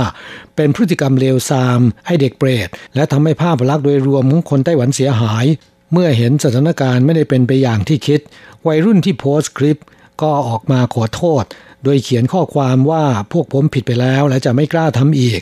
[0.55, 5.45] เป็นพฤติกรรมเลวทราม ให้เด็กเปรต และทำให้ภาพลักษณ์โดยรวมของคนไต้หวันเสียหาย
[5.93, 8.19] เมื่อเห็นสถานการณ์ไม่ได้เป็นไปอย่างที่คิด
[8.67, 9.79] วัยรุ่นที่โพสต์คลิป
[10.21, 11.43] ก็ออกมาขอโทษ
[11.83, 15.41] โดยเขียนข้อความว่าพวกผมผิดไปแล้วและจะไม่กล้าทำอีก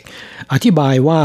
[0.52, 1.20] อธิบายว่า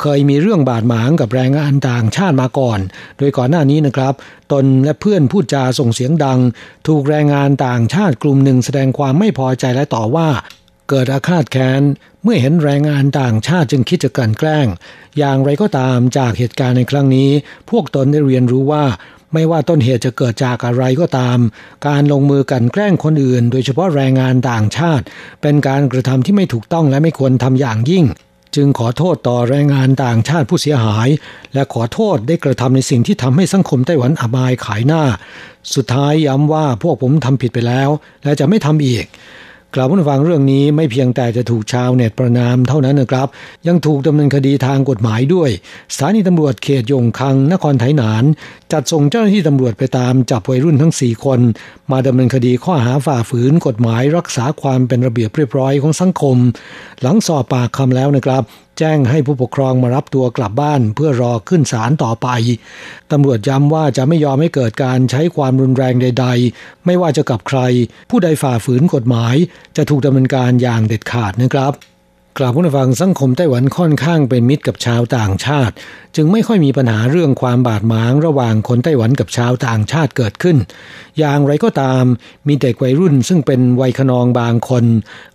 [0.00, 2.78] เคยมีเรื่องบาดหมางกับแรงงานต่างชาติมาก่อน
[3.18, 4.14] โดยก่อนหน้านี้นะครับ
[4.52, 6.38] ตนและเพื่อนพูดจาส่งเสียงดัง
[6.86, 10.28] ถูกแรงงานต่างชาติกลุ่มหนึ่งแสดงความไม่พอใจและต่อว่า
[10.88, 11.82] เกิดอาฆาตแค้น
[12.22, 14.66] เมื่อเห็นแรงงานต่างชาติจึงคิดจะกลั่นแกล้ง
[15.18, 17.30] อย่างไรก็ตามจากเหตุการณ์ในครั้งนี้
[17.70, 18.84] พวกตนได้เรียนรู้ว่า
[19.32, 21.38] ไม่ว่าต้นเหตุจะเกิดจากอะไรก็ตาม
[21.86, 25.04] การลงมือกันแกล้งคนอื่น โดยเฉพาะแรงงานต่างชาติ
[25.42, 28.04] เป็นการกระทำที่ไม่ถูกต้องและไม่ควรทำอย่างยิ่ง
[28.54, 31.08] จึงขอโทษต่อแรงงานต่างชาติผู้เสียหาย
[31.54, 35.02] และขอโทษได้กระทำในสิ่งที่ทำให้สังคมไต้หวันอบายขายหน้า
[35.74, 37.88] สุดท้ายย้ำว่าพวกผมทำผิดไปแล้ว
[38.24, 39.04] และจะไม่ทำอีก
[39.76, 43.28] กล่าวผู้ฟังเรื่องนี้ไม่เพียงแต่จะถูกชาวเน็ตประนามเท่านั้นนะครับ
[43.66, 45.50] ยังถูกดำเนินคดีทางกฎหมายด้วย
[45.94, 48.24] สถานีตำรวจเขตยงคังนครไถหนาน
[48.72, 51.40] จัดส่งเจ้าหน้าที่ตำรวจไปตามจับวัยรุ่นทั้ง 4 คน
[51.92, 56.36] มาดำเนินคดีข้อหาฝ่าฝืนกฎหมายรักษาความเป็นระเบียบเรียบร้อยของสังคม
[57.02, 58.42] หลังสอบปากคำแล้วนะครับ
[58.78, 62.28] แจ้งให้ผู้ปกครองมารับตัวกลับบ้านเพื่อรอขึ้นศาลต่อไป
[63.12, 67.60] ตำรวจย้ำว่าจะไม่ยอมให้เกิดการใช้ความรุนแรงใด ๆ ไม่ว่าจะกับใคร
[68.10, 69.34] ผู้ใดฝ่าฝืนกฎหมาย
[69.76, 71.93] จะถูกดำเนินการอย่างเด็ดขาดนะครับ
[72.38, 75.74] กล่าวผู้นฟังสังคมไต้หวันค่อนข้างเป็นมิตรกับชาวต่างชาติ
[76.16, 80.56] จึงไม่ค่อยมีปัญหาเรื่องความบาดหมางระหว่างคนไต้หวันกับชาวต่างชาติเกิดขึ้น
[81.18, 82.04] อย่างไรก็ตาม
[82.48, 84.84] มีเด็กวัยรุ่นซึ่งเป็นวัยขนองบางคน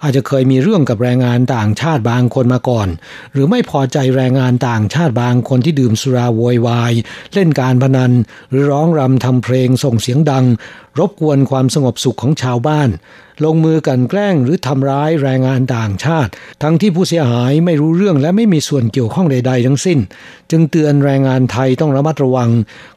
[0.04, 2.88] อาจจะเคยมีเรื่องกับแรงงานต่างชาติบางคนมาก่อน
[3.34, 6.94] หรือไม่พอใจแรงงานต่างชาติบางคนที่ดื่มสุราโวยวาย
[7.34, 8.12] เล่นการพนัน
[8.50, 10.46] หรือร้องรำทำเพลงส่งเสียงดัง
[11.00, 12.90] รบกวนความสงบสุขของชาวบ้าน
[13.46, 16.32] ลงมือกันแกล้งหรือทำร้ายแรงงานต่างชาติ
[16.64, 20.00] ทั้งที่ผู้เสียหายไม่รู้เรื่องและไม่มีส่วนเกี่ยวข้องใด ๆ ทั้งสิ้น
[20.52, 22.50] จึงเตือนแรงงานไทยต้องระมัดระวัง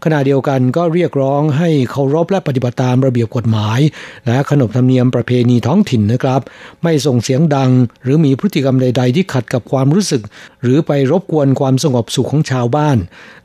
[0.04, 3.80] ขณะเดียวกันก็เรียกร้องให้เคารพและปฏิบัติตามระเบียบกฎหมาย
[4.26, 6.40] และขนบธรรมเนียมประเพณีท้องถิ่นนะครับ
[6.82, 7.70] ไม่ส่งเสียงดัง
[8.02, 10.22] หรือมีพฤติกรรมใด ๆ ที่ขัดกับความรู้สึก
[10.62, 12.98] หรือไปรบกวนความสงบสุขของชาวบ้าน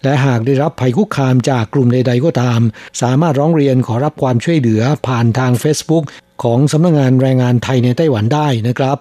[0.03, 2.59] และหากได้รับภัยคุกคามจากกลุ่มใด ๆ ก็ตาม
[3.01, 6.05] สามารถร้องเรียนขอรับความช่วยเหลือผ่านทาง Facebook
[6.43, 8.97] ของสำนักงงานแรงงานไทยในไต้หวันได้นะครับ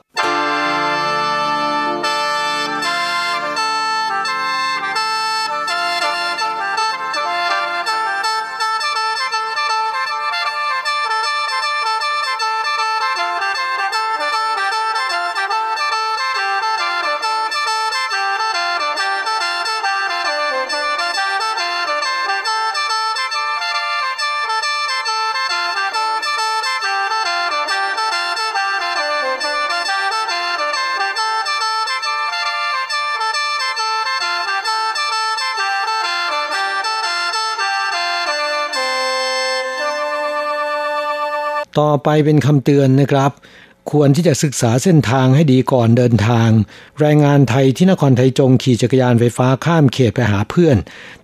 [41.79, 43.33] ต่อไปเป็นคำเตือนนะครับ
[43.93, 46.49] ควรที่จะศึกษาเส้นทางให้ดีก่อนเดินทาง
[47.01, 50.77] แรงงานไทยที่นครไทยจงขี่จักรยานไฟฟ้าข้ามเขตไปหาเพื่อน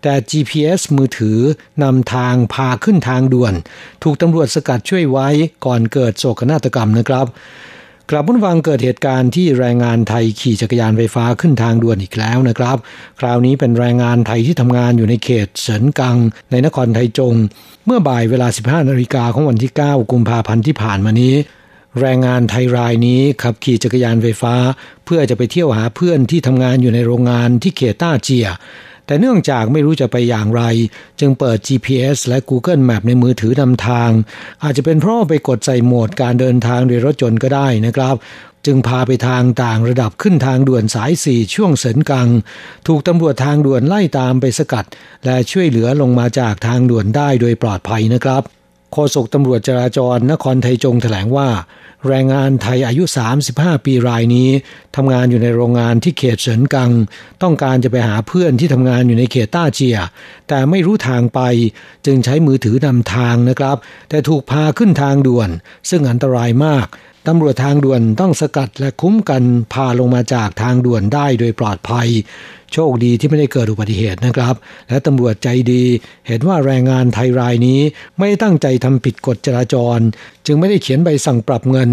[0.02, 1.38] แต่ GPS มือถือ
[1.82, 3.54] นำทางพาขึ้นทางด่วน
[4.02, 5.28] ถูกตำรวจสกัดช่วยไว้
[5.66, 7.26] ก่อนเกิดโศกนาฏกรรมนะครับ
[8.14, 12.76] กลับมุนวังเกิดเหตุการณ์ที่แรงงานไทยขี่จักรยานไฟฟ้าขึ้นทางด่วนอีกแล้วนะครับ
[13.20, 16.16] คราวนี้เป็นแรงงานไทยที่ทำงานอยู่ในเขตเฉินกัง
[16.50, 17.34] ในนครไทจง
[17.86, 21.34] เมื่อบ่ายเวลา 15นาฬิกาของวันที่ 9 กุมภาพันธ์ที่ผ่านมานี้
[22.00, 24.54] แรงงานไทยรายนี้ขับขี่จักรยานไฟฟ้า
[25.04, 28.46] เพื่อจะไปเที่ยวหาเพื่อนที่ทำงานอยู่ในโรงงานที่เขตต้าเจีย
[29.12, 30.62] แต่เนื่องจากไม่รู้จะไปอย่างไร
[31.20, 34.10] จึงเปิด GPS และ Google Map ในมือถือนำทาง
[34.62, 38.14] อาจจะเป็นเพราะไปกดใส่โหมดการเดินทางโดยรถจนก็ได้นะครับ
[38.66, 42.28] จึงพาไปทางต่างระดับขึ้นทางด่วนสายสี่ช่วงเสินกัง
[42.86, 44.84] ถูกตำรวจทางด่วนไล่ตามไปสกัด
[45.24, 48.42] และช่วยเหลือลงมาจากทางด่วนได้โดยปลอดภัยนะครับ
[48.92, 51.48] โฆษกตำรวจจราจรนครไทยจงแถลงว่า
[52.08, 53.04] แรงงานไทยอายุ
[53.44, 54.48] 35 ปีรายนี้
[54.96, 56.90] ทำงานอยู่ในโรงงานที่เขตเฉินกัง
[57.42, 59.98] ต้องการจะไปหาเพื่อนที่ทำงานอยู่ในเขตต้าเจีย
[60.48, 61.40] แต่ไม่รู้ทางไป
[62.06, 63.76] จึงใช้มือถือนำทางนะครับ
[64.08, 65.50] แต่ถูกพาขึ้นทางด่วน
[65.90, 66.86] ซึ่งอันตรายมาก
[67.28, 69.42] ตำรวจทางด่วนต้องสกัดและคุ้มกัน
[69.72, 72.08] พาลงมาจากทางด่วนได้โดยปลอดภัย
[72.72, 74.54] โชคดีที่ไม่ได้เกิดอุบัติเหตุนะครับ
[74.88, 75.84] และตำรวจใจดี
[76.26, 77.80] เห็นว่าแรงงานไทยรายนี้
[78.18, 79.98] ไม่ตั้งใจทำผิดกฎจราจร
[80.46, 81.90] จึงไม่ได้เขียนใบสั่งปรับเงิน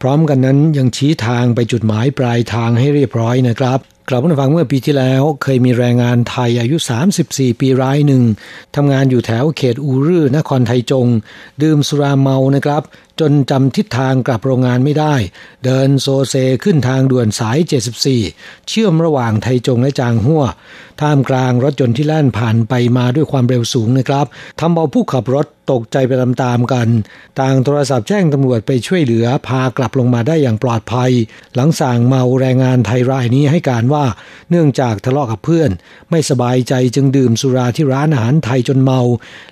[0.00, 3.78] พร้อมกันนั้นยังชี้ทางไปจุดหมายปลายทางให้เรียบร้อยนะครับ
[4.08, 6.76] กลับมาฟังเมื่อปีที่แล้วเคยมีแรงงานไทยอายุ
[7.18, 8.22] 34 ปีรายหนึ่ง
[8.76, 11.06] ทำงานอยู่แถวเขตอูรื่อนครไทยจง
[11.62, 12.82] ดื่มสุราเมานะครับ
[13.20, 15.14] จนจำทิศทางกลับโรงงานไม่ได้
[15.64, 16.34] เดินโซเซ
[16.64, 17.58] ขึ้นทางด่วนสาย
[18.12, 20.44] 74 เชื่อมระหว่างไทจงและจางหัว
[21.00, 24.26] ท่ามกลางรถยนต์ที่แล่นผ่านไปมาด้วยความเร็วสูงนะครับ
[24.60, 26.88] ทำเอาผู้ขับรถตกใจไปตามๆกัน
[27.40, 31.10] ต่างโทรศัพท์แจ้งตำรวจไปช่วยเหลือพากลับลงมาได้อย่างปลอดภัย
[31.54, 34.04] หลังสั่งเมาแรงงานไทยรายนี้ให้การว่า
[34.50, 35.70] เนื่องจากทะเลาะกับเพื่อน
[36.10, 39.00] ไม่สบายใจจึงดื่มสุราที่ร้านอาหารไทยจนเมา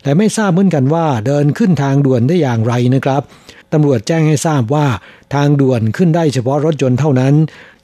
[0.05, 3.23] และไม่ทราบเหมือนกันว่าเดินขึ้นทางด่วนได้อย่างไรนะครับ
[3.73, 4.87] ตำรวจแจ้งให้ทราบว่า
[5.35, 7.35] ทางด่วนขึ้นได้เฉพาะรถยนต์เท่านั้น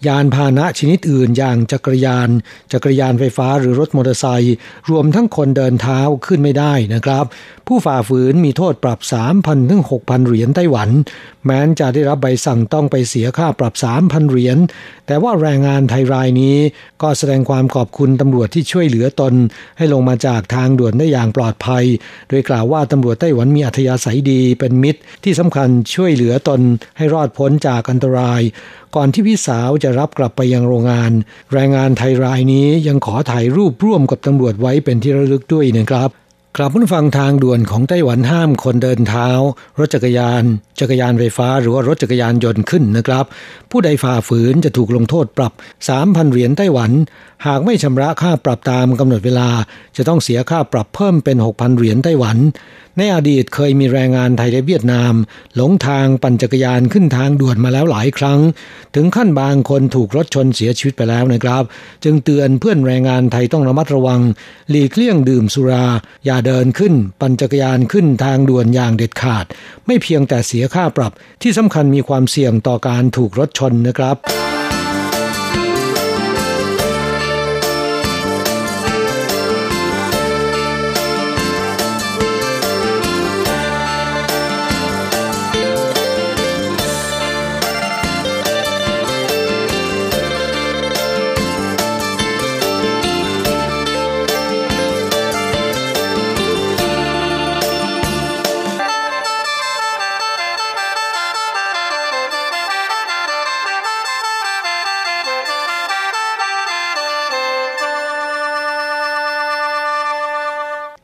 [0.07, 2.29] ยานพาหนะชนิดอื่นอย่างจักรยาน
[2.73, 4.55] จักรยานไฟฟ้าหรือรถมอเตอร์ไซค์
[4.91, 7.25] รวมทั้งคนเดินเท้าขึ้นไม่ได้นะครับ
[7.67, 9.01] ผู้ฝ่าฝืนมีโทษปรับ
[9.35, 10.89] 3,000ถึง6,000 เหรียญไต้หวัน
[11.45, 14.59] แม้นจะได้รับใบสั่งต้องไปเสียค่าปรับ 3,000 เหรียญ
[15.07, 16.57] แต่ว่าแรงงานไทยรายนี้
[17.03, 19.35] ก็แสดงความขอบคุณตำรวจที่ช่วยเหลือตน
[19.79, 21.85] ให้ลงมาจากทางด่วนได้อย่างปลอดภัย
[22.29, 26.61] โดยกล่าวว่าตำรวจไต้หวันมีอัธยาศัยดีเป็นมิตรที่สำคัญช่วยเหลือตน
[26.99, 28.43] ให้รอดพ้นจากอันตราย
[28.95, 31.13] ก่อนที่พี่สาวจะรับกลับไปยังโรงงาน
[31.53, 36.11] แรงงานไทยรายนี้ยังขอถ่ายรูปร่วมกับตำรวจไว้เป็นที่ระลึกด้วยนะครับ
[36.59, 39.29] กลับผู้ฟังทางด่วนของไต้หวันห้ามคนเดินเท้า
[39.79, 40.43] รถจักรยาน
[40.81, 43.25] จักรยานไฟฟ้า หรือว่ารถจักรยานยนต์ขึ้นนะครับ
[43.71, 45.53] ผู้ใดฝ่าฝืนจะถูกลงโทษปรับ
[45.93, 46.91] 3,000 เหรียญไต้หวัน
[47.47, 49.49] หากไม่ชำระค่าปรับตามกำหนดเวลา
[49.97, 52.37] จะต้องเสียค่าปรับเพิ่มเป็น 6,000 เหรียญไต้หวัน
[52.99, 55.15] ในอดีตเคยมีแรงงานไทยและเวียดนาม
[55.57, 58.41] หลงทางปั่นจักรยานขึ้นทางด่วนมาแล้วหลายครั้ง
[58.95, 61.63] ถึงขั้นบางคนถูกรถชนเสียชีวิตไปแล้วนะครับ
[62.05, 64.21] จึงเตือนเพื่อนแรงงานไทยต้องระมัดระวัง
[64.71, 65.87] หลีกเลี่ยงดื่มสุรา
[66.25, 69.45] อย่าเดินขึ้น ปั่นจักรยานขึ้นทางด่วนอย่างเด็ดขาด
[69.87, 74.46] ไม่เพียงแต่เสียค่าปรับที่สำคัญมีความเสี่ยงต่อการถูกรถชนนะครับ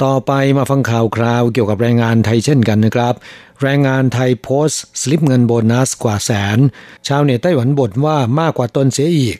[0.04, 3.14] ต่อไปมาฟังข่าวคราวเกี่ยวกับแรงงานไทยเช่นกันนะครับ
[3.62, 6.58] แรงงานไทยโพสต์สลิปเงินโบนัสกว่าแสน
[7.06, 9.36] ชาวเน็ตไต้หวันบ่นว่ามากกว่าตนเสียอีก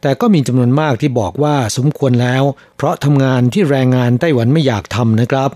[0.00, 2.42] แต่ก็มีจำนวนมากที่บอกว่าสมควรแล้ว
[2.76, 5.50] เพราะทำงานที่แรงงานไต้หวันไม่อยากทำนะครับ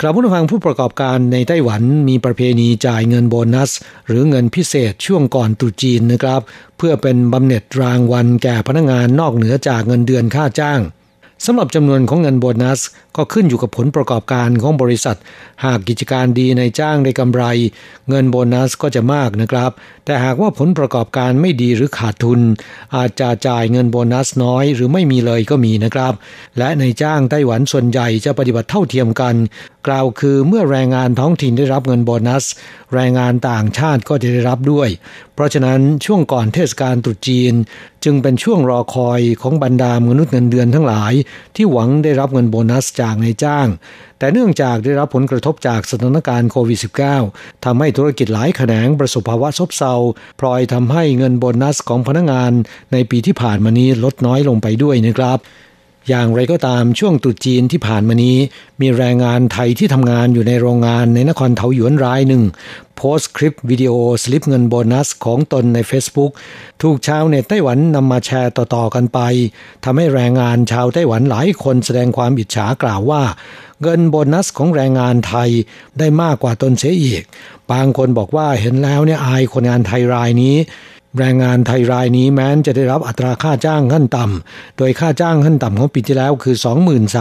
[0.00, 3.70] กราบผู้ฟังผู้ประกอบการในไต้หวันมีประเพณีจ่ายเงินโบนัส
[4.06, 6.40] หรือเงินพิเศษช่วงก่อนตรุษจีนนะครับ
[6.76, 10.80] เพื่อเป็นบำเหน็จรางวัลแก่พนักงานนอกเหนือจากเงินเดือนค่าจ้าง
[11.46, 12.80] สำหรับจำนวนของเงินโบนัส
[13.16, 15.16] ก็ขึ้นอยู่กับผลประกอบการของบริษัท
[15.64, 17.44] หากกิจการดีนายจ้างได้กำไร
[18.08, 19.70] เงินโบนัสก็จะมากนะครับ
[20.04, 22.40] แต่หากว่าผลประกอบการไม่ดีหรือขาดทุน
[22.96, 26.12] อาจจะจ่ายเงินโบนัสน้อยหรือไม่มีเลยก็มีนะครับ
[26.58, 29.34] และนายจ้างไต้หวันส่วนใหญ่จะปฏิบัติเท่าเทียมกัน
[29.86, 32.44] กล่าวคือเมื่อแรงงานท้องถิ่นได้รับเงินโบนัส
[32.94, 34.88] แรงงานต่างชาติก็จะได้รับด้วย
[35.34, 37.54] เพราะฉะนั้นช่วงก่อนเทศกาลตรุษจีน
[38.04, 41.12] จึงเป็นช่วงรอคอยของบรรดามนุษย์เงินเดือนทั้งหลาย
[41.56, 43.68] ที่หวังได้รับเงินโบนัสจากในจ้าง
[44.18, 46.78] แต่เนื่องจากได้รับผลกระทบจากสถานการณ์โควิด
[47.22, 49.94] -19 ทำให้ธุรกิจหลายแขนงประสบภาวะซบเซา
[50.40, 52.52] พลอยทำให้เงินโบนัสของพนักงาน
[52.92, 55.38] ในปีที่ผ่านมานี้ลดน้อยลงไปด้วยนะครับ
[56.08, 58.36] อย่างไรก็ตามช่วงตรุษจีนที่ผ่านมานี้
[58.80, 62.42] มีแรงงานไทยที่ทำงานอยู่ในโรงงานในนครเทาหยวนรายหนึ่ง
[62.96, 63.92] โพสต์คลิปวิดีโอ
[64.22, 66.32] สลิปเงินโบนัสของตนใน Facebook
[66.82, 69.20] ถูกชาวเน็ตไต้หวันนำมาแชร์ต่อๆกันไป
[69.84, 73.22] ทำให้แรงงานชาวไต้หวันหลายคนแสดงความอิจฉากล่าวว่า
[73.82, 75.50] เงินโบนัสของแรงงานไทย
[75.98, 77.22] ได้มากกว่าตนเสียอีก
[77.72, 80.56] บางคนบอกว่าเห็นแล้วเนี่ยอายคนงานไทยรายนี้
[81.18, 86.56] แรงงานไทยรายนี้แม้นจะได้รับอัตราค่าจ้างขั้นต่ำ โดยค่าจ้างขั้นต่ำของปีที่แล้วคือ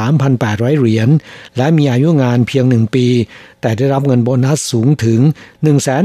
[0.08, 1.10] 23,800 เหรียญ
[1.58, 3.08] และมีอายุงานเพียงหนึ่งปี
[3.62, 5.20] แต่ได้รับเงินโบนัสสูงถึง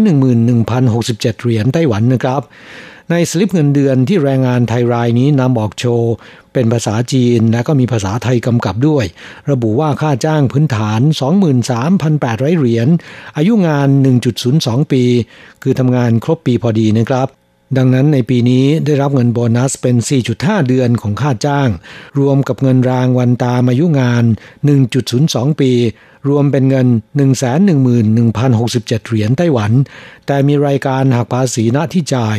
[0.08, 2.42] 111,067 เหรียญไต้หวันนะครับ
[3.10, 6.12] ในสลิปเงินเดือนที่แรงงานไทยรายนี้นำออกโชว์
[6.52, 9.04] เป็นภาษาจีนและก็มีภาษาไทยกำกับด้วย
[9.50, 11.00] ระบุว่าค่าจ้างพื้นฐาน
[11.80, 12.88] 23,800 เหรียญ
[13.36, 13.88] อายุงาน
[14.40, 15.02] 1.02 ปี
[15.62, 17.28] คือทำงานครบปีพอดีนะครับ
[17.76, 19.96] ดังนั้นในปีนี้ได้รับเงินโบนัสเป็น
[20.32, 21.68] 4.5 เดือนของค่าจ้าง
[22.18, 24.24] รวมกับเงินรางวัลตามอายุงาน
[24.92, 25.72] 1.02 ปี
[26.28, 26.88] รวมเป็นเงิน
[27.78, 29.72] 111,067 เหรียญไต้หวัน
[30.26, 32.38] แต่มีรายการหักภาษีณที่จ่าย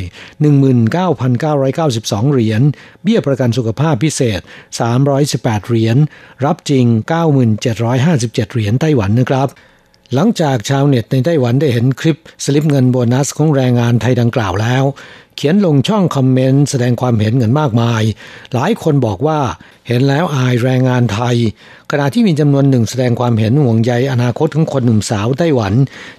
[1.16, 2.62] 19,992 เหรียญ
[3.04, 4.40] เบี้ยประกันสุขภาพพิเศษ
[5.04, 5.98] 318 เหรียญ
[6.46, 6.86] รับจริง
[7.64, 9.48] 9,757 เหรียญไต้หวันนะครับ
[10.16, 14.84] หลังจากชาวเน็ตในไต้หวันได้เห็นคลิปสลิปเงินโบนัสของแรงงานไทยดังกล่าวแล้ว
[15.36, 18.04] เขียนลงช่องคอมเมนต์แสดงความเห็นเงินมากมาย
[18.54, 19.40] หลายคนบอกว่า
[19.88, 21.36] เห็นแล้วอายแรงงานไทย
[21.92, 25.74] ขณะที่มีจำนวนหนึ่งแสดงความเห็นห่วงใยอนาคตของคนหนุ่มสาวไต้หวัน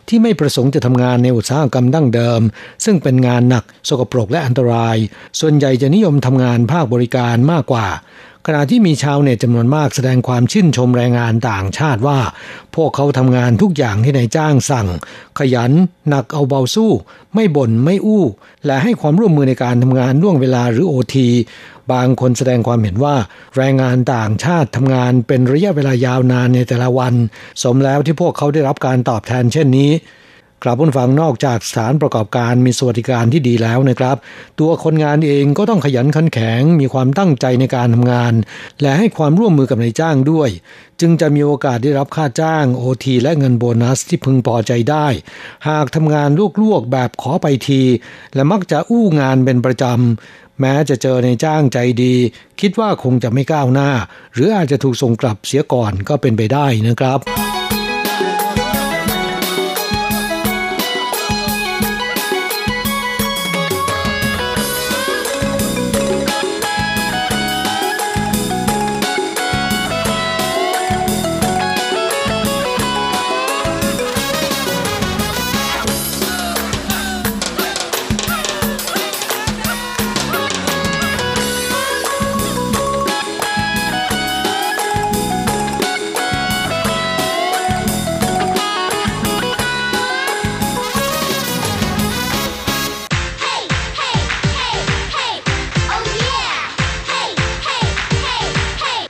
[0.08, 2.40] ที่ไม่ประสงค์จะทำงานในอุตสาหกรรมดั้งเดิม
[2.84, 4.96] ซึ่งเป็นงานหนัก สกปรกและอันตราย
[5.40, 7.86] ส่วนใหญ่จะนิยมทำงานภาคบริการมากกว่า
[8.46, 12.18] ขณะที่มีชาวเน็ตจำนวนมากแสดงความชื่นชมแรงงานต่างชาติว่า
[12.76, 14.88] พวกเขาทำงานทุกอย่างที่นายจ้างสั่ง
[15.38, 15.72] ขยัน
[16.08, 16.90] หนักเอาเบาสู้
[17.34, 18.24] ไม่บ่นไม่อู้
[18.66, 21.28] และให้ความร่วมมือในการทำงานล่วงเวลาหรือโอที
[21.92, 23.16] บางคนแสดงความเห็นว่า
[23.56, 27.14] แรงงานต่างชาติทำงานเป็นระยะเวลายาวนานในแต่ละวัน
[27.62, 29.90] สมแล้วที่พวกเขาได้รับการตอบแทนเช่นนี้
[30.62, 34.16] กลับผู้ฟังนอกจากสถานประกอบการมีสวัสดิการที่ดีแล้วนะครับ
[34.60, 38.34] ตัวคนงานเองก็ต้องขยันขันแข็ง มีความตั้งใจในการทำงาน
[38.82, 40.50] และให้ความร่วมมือกับนายจ้างด้วย
[41.00, 45.06] จึงจะมีโอกาสได้รับค่าจ้างโอทีและเงินโบนัสที่พึงพอใจได้
[45.68, 46.28] หากทำงาน
[46.62, 47.82] ลวกๆแบบขอไปที
[48.34, 52.14] และมักจะอู้งานเป็นประจำแม้จะเจอในจ้างใจดี
[52.60, 53.90] คิดว่าคงจะไม่ก้าวหน้า
[54.34, 57.20] หรืออาจจะถูกส่งกลับเสียก่อนก็เป็นไปได้นะครับ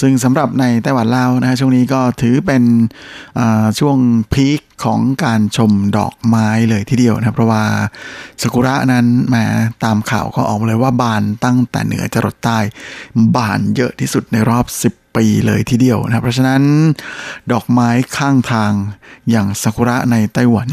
[0.00, 2.62] ซึ่งสำหรับในไต้หวันเรานะฮะช่วงนี้ก็ถือเป็น
[3.78, 3.96] ช่วง
[4.32, 7.64] พีคของการชมดอกไม้เลยทีเดียวนะเพราะว่า
[8.42, 9.44] สกุระนั้นแม้
[9.84, 12.58] ตามข่าวก็ออกมาเลยว่าบานตั้งแต่เหนือจรดใต้
[13.36, 16.62] บานเยอะที่สุดในรอบ 10ปีเลยทีเดียวนะเพราะฉะนั้น
[17.52, 18.72] ดอกไม้ข้างทาง
[19.30, 20.68] อย่างซากุระในไต้หวัน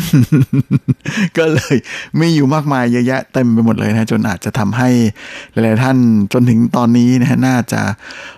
[1.38, 1.76] ก็เลย
[2.20, 4.89] มีอยู่มากมายเยอะแยะเต็มไปหมดเลยนะจนอาจจะทำให้
[5.51, 5.97] หลายๆท่าน
[6.34, 7.82] จนถึงตอนนี้นะน่าจะ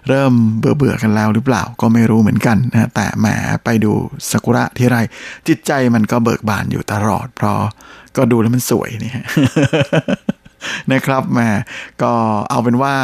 [0.07, 3.25] เริ่มเบื่อเบื่อกันแล้วหรือเปล่าก็ไม่รู้เหมือนกันนะแต่แหม
[3.65, 3.91] ไปดู
[4.31, 4.97] ซากุระที่ไร
[5.47, 7.59] จิตใจมันก็เบิกบานอยู่ตลอด เพราะ
[8.17, 9.13] ก็ดูแล้วมันสวยนี่
[10.93, 11.49] นะครับแม่
[12.01, 12.13] ก็
[12.49, 12.95] เอาเป็นว่า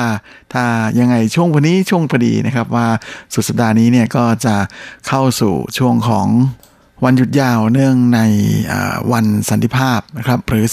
[0.54, 0.66] ถ้า
[1.00, 2.88] ยังไงช่วงวันนี้ช่วงพอดีนะครับ ว่า
[3.34, 4.56] สุดสัปดาห์นี้เนี่ยก็จะ
[5.08, 6.28] เข้าสู่ช่วงของ
[7.06, 8.20] วันหยุดยาวเนื่องใน
[9.12, 10.66] วันสันติภาพนะครับหรือ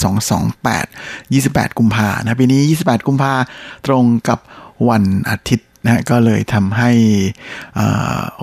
[0.65, 3.33] 228 28 กุมภานะปีนี้ 28 กุมภา
[3.87, 4.39] ตรงกับ
[4.89, 6.91] วันอาทิตย์ นะก็เลยทำให้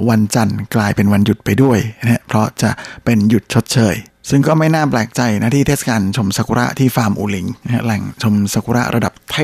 [0.08, 2.70] วันจันทร์กลายเป็นวันหยุดไปด้วยนะเพราะจะ
[3.04, 3.94] เป็นหยุดชดเชย
[4.30, 7.46] ซึ่งก็ไม่น่าแปลกใจนะที่เทศกาลชมซากุระที่ฟาร์มอูหลิง
[7.84, 9.36] แหล่งชมซากุระระดับเท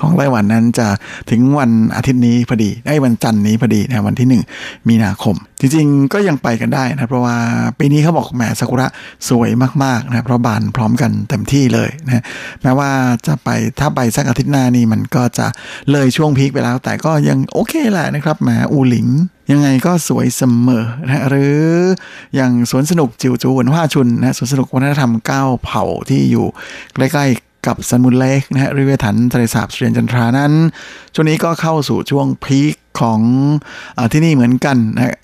[0.00, 0.86] ของไต้หวันนั้นจะ
[1.30, 4.28] ถึงวันอาทิตย์นี้พอดีได้วันจันทร์นี้พอดีนะวันที่
[4.60, 7.36] 1 มีนาคม จริงๆ ก็ยังไปกันได้นะเพราะว่า
[7.78, 8.86] ปีนี้เขาบอกแหมซากุระ
[9.28, 9.50] สวย
[9.84, 12.22] มากๆนะเพราะบานพร้อมกันเต็มที่เลยนะ
[12.62, 12.90] แม้ว่า
[13.26, 13.48] จะไป
[13.80, 15.46] ถ้าไปสักอาทิตย์หน้านี่มันก็จะ
[15.92, 19.08] เลยช่วงพีคไปแล้ว แต่ก็ยังโอเคแหละนะครับแหมอูหลิง
[19.50, 21.64] ยังไงก็สวยเสมอนะหรือ
[22.34, 26.46] อย่างสวนสนุกจิวจูวนว่าชุนนะสวนสนุกวัฒนธรรมก้าเผ่าที่อยู่
[26.94, 30.52] ใกล้ๆกับซันมุนเล็กนะฮะริเวถันทะเลสาบเสรียนจันทรานั้น
[31.14, 33.20] ช่วงนี้ก็เข้าสู่ช่วงพีค ของ
[33.98, 35.14] อที่นี่เหมือนกันนะ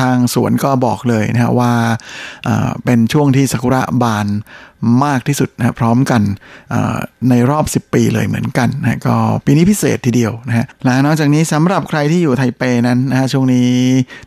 [0.00, 1.72] ทางสวนก็บอกเลยนะว่า
[2.84, 4.28] เป็นช่วงที่ซากุระบาน
[5.04, 6.22] มากที่สุดนะพร้อมกัน
[7.30, 13.68] ในรอบ 10 ปีเลยเหมือนกันนะก็ปีนี้พิเศษทีเดียวนะฮะและนอกจากนี้สำหรับใครที่อยู่ไทเปนั้นนะฮะช่วงนี้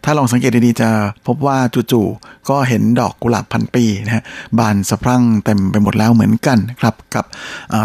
[0.03, 0.89] ถ้าลองสังเกตดีๆจะ
[1.27, 1.57] พบว่า
[1.91, 4.23] จู่ๆก็เห็นดอกกุหลาบพันปีนะฮะ
[4.59, 7.25] บานสะพรั่งเต็มไปหมดแล้วเหมือนกันครับกับ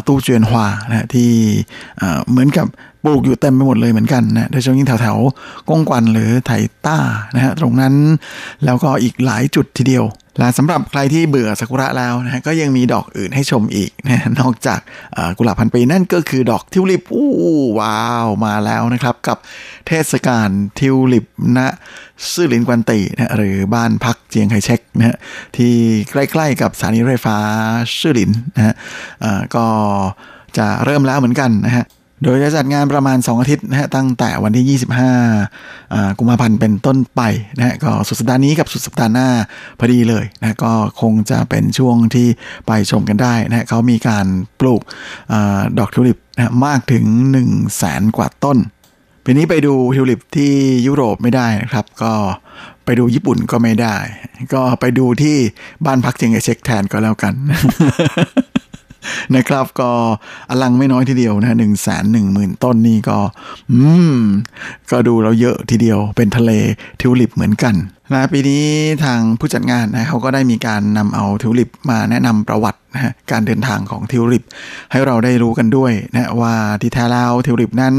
[0.07, 1.31] ตู้เจียนฮวานะที่
[2.31, 2.67] เหมือนกับ
[3.07, 6.51] ปลูกอยู่เต็มไปหมดเลยเหมือนกันนะโดยเฉพาะยิ่งแถวๆกงกวันหรือไถ
[6.87, 6.99] ต้า
[7.35, 7.95] นะฮะตรงนั้น
[8.65, 10.07] แล้วก็อีกหลายจุดทีเดียว
[10.39, 14.81] และสำหรับใครที่เบื่อซากุระแล้วนะฮะก็ยังมีดอกอื่นให้ชมอีกนะนอกจาก
[15.39, 17.33] กุหลาบพันปีนั่นก็คือดอกทิวลิปอู้
[17.79, 19.39] ว้าวมาแล้วนะครับ กับ
[19.87, 20.49] เทศกาล
[20.79, 21.27] ทิวลิป
[21.57, 21.59] ณ
[22.33, 25.17] ซื่อหลินกวนตีนะหรือบ้านพักเจียงไคเชกนะฮะ
[25.57, 25.75] ที่
[26.11, 27.39] ใกล้ๆกับสถานีรถไฟฟ้า
[28.01, 28.75] ซื่อหลินนะฮะ
[29.57, 29.67] ก็
[30.59, 31.85] จะเริ่มแล้วเหมือนกันนะฮะ
[32.23, 34.79] โดยจะจัดงานประมาณ 2 อาทิตย์นะฮะตั้งแต่วันที่
[35.43, 37.23] 25 กุมภาพันธ์เป็นต้นไป
[37.57, 39.29] นะฮะก็สุดสัปดาห์นี้กับสุดสัปดาห์หน้า
[39.79, 42.29] พอดีเลยนะก็คงจะเป็นช่วงที่
[42.67, 44.27] ไปชมกันได้นะฮะเขามีการ
[44.61, 44.81] ปลูก
[45.33, 45.35] อ
[45.79, 48.59] ดอกทิวลิปนะมากถึง 1 0 0 0 0แสนกว่าต้น
[49.25, 50.53] ปีนี้ไปดูทิวลิปที่
[50.87, 52.13] ยุโรปไม่ได้นะครับ ก็
[52.85, 53.97] ไปดูญี่ปุ่นก็ไม่ได้
[54.55, 55.37] ก็ไปดูที่
[55.87, 57.35] บ้านพักเจียงเช็คแทนก็แล้วกัน
[59.37, 59.91] นะครับ ก็
[60.51, 63.19] อลังไม่น้อยทีเดียวนะหนึ่งแสนหนึ่งหมื่นต้นนี่ก็
[63.73, 63.79] อื
[64.19, 64.21] ม
[64.91, 66.51] ก็ดูเราเยอะทีเดียวเป็นทะเล
[67.01, 67.75] ทิวลิปเหมือนกัน
[68.13, 68.65] นะปีนี้
[69.05, 74.45] ทางผู้จัดงานนะเขาก็ได้มีการนำเอาทิวลิปมาแนะนำประวัตินะฮะการเดินทางของทิวลิป
[74.93, 77.95] ให้เราได้รู้กันด้วยนะว่าที่แท้แล้วทิวลิปนั้น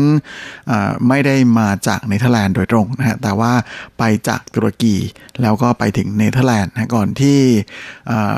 [1.07, 3.51] ไม่ได้มาจากเนเธอร์แลนด์โดยตรงนะฮะแต่ว่า
[3.99, 4.95] ไปจากตุรกี
[5.41, 7.39] แล้วก็ไปถึงเนเธอร์แลนด์นะก่อนที่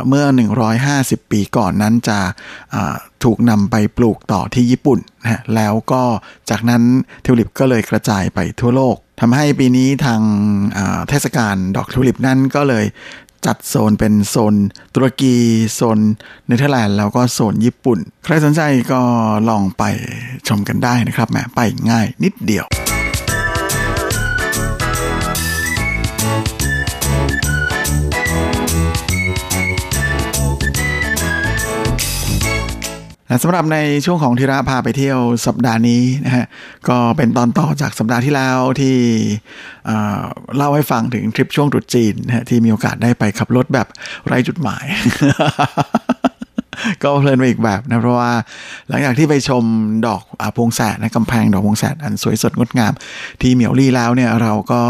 [0.08, 0.26] เมื่อ
[0.80, 2.20] 150 ปีก่อนนั้นจะ
[3.24, 6.04] ถูกนำไปปลูกต่อที่ญี่ปุ่นนะแล้วก็
[6.50, 6.84] จากนั้น
[7.24, 10.22] ทิวลิปก็เลยกระจายไปทั่วโลกทำให้ปีนี้ทาง
[11.10, 12.86] เทศกาลดอกทิวลิปนั้นก็เลย
[13.46, 14.56] จัดโซนเป็นโซน
[14.94, 15.36] ตุรกี
[15.74, 16.00] โซน
[16.48, 18.62] เนเธอร์แลนด์แล้วก็โซนญี่ปุ่น ใครสนใจ
[18.92, 19.02] ก็
[19.50, 19.84] ลองไป
[20.48, 21.60] ชมกันได้นะครับแหมไป
[21.90, 22.68] ง่ายนิดเดียว
[33.30, 36.46] นะสำหรับในช่วงของทีระพาไปเที่ยวสัปดาห์นี้นะฮะ
[36.90, 38.96] ก็เป็นตอนต่อจากสัปดาห์ที่แล้วที่
[40.56, 43.88] เล่าให้ฟังถึงทริปช่วงตรุษจีนนะฮะที่มีโอกาสได้ไปขับรถแบบ
[44.26, 44.86] ไร้จุดหมาย
[47.04, 48.32] ก็เพลินไปอีกแบบนะเพราะว่า
[48.90, 49.64] หลังจากที่ไปชม
[50.08, 52.94] ดอกอพงแสดนะกำแพงดอกพงแสดอันสวยสดงดงาม
[53.42, 54.82] ที่เหมียวลี่แล้วเนี่ยเราก็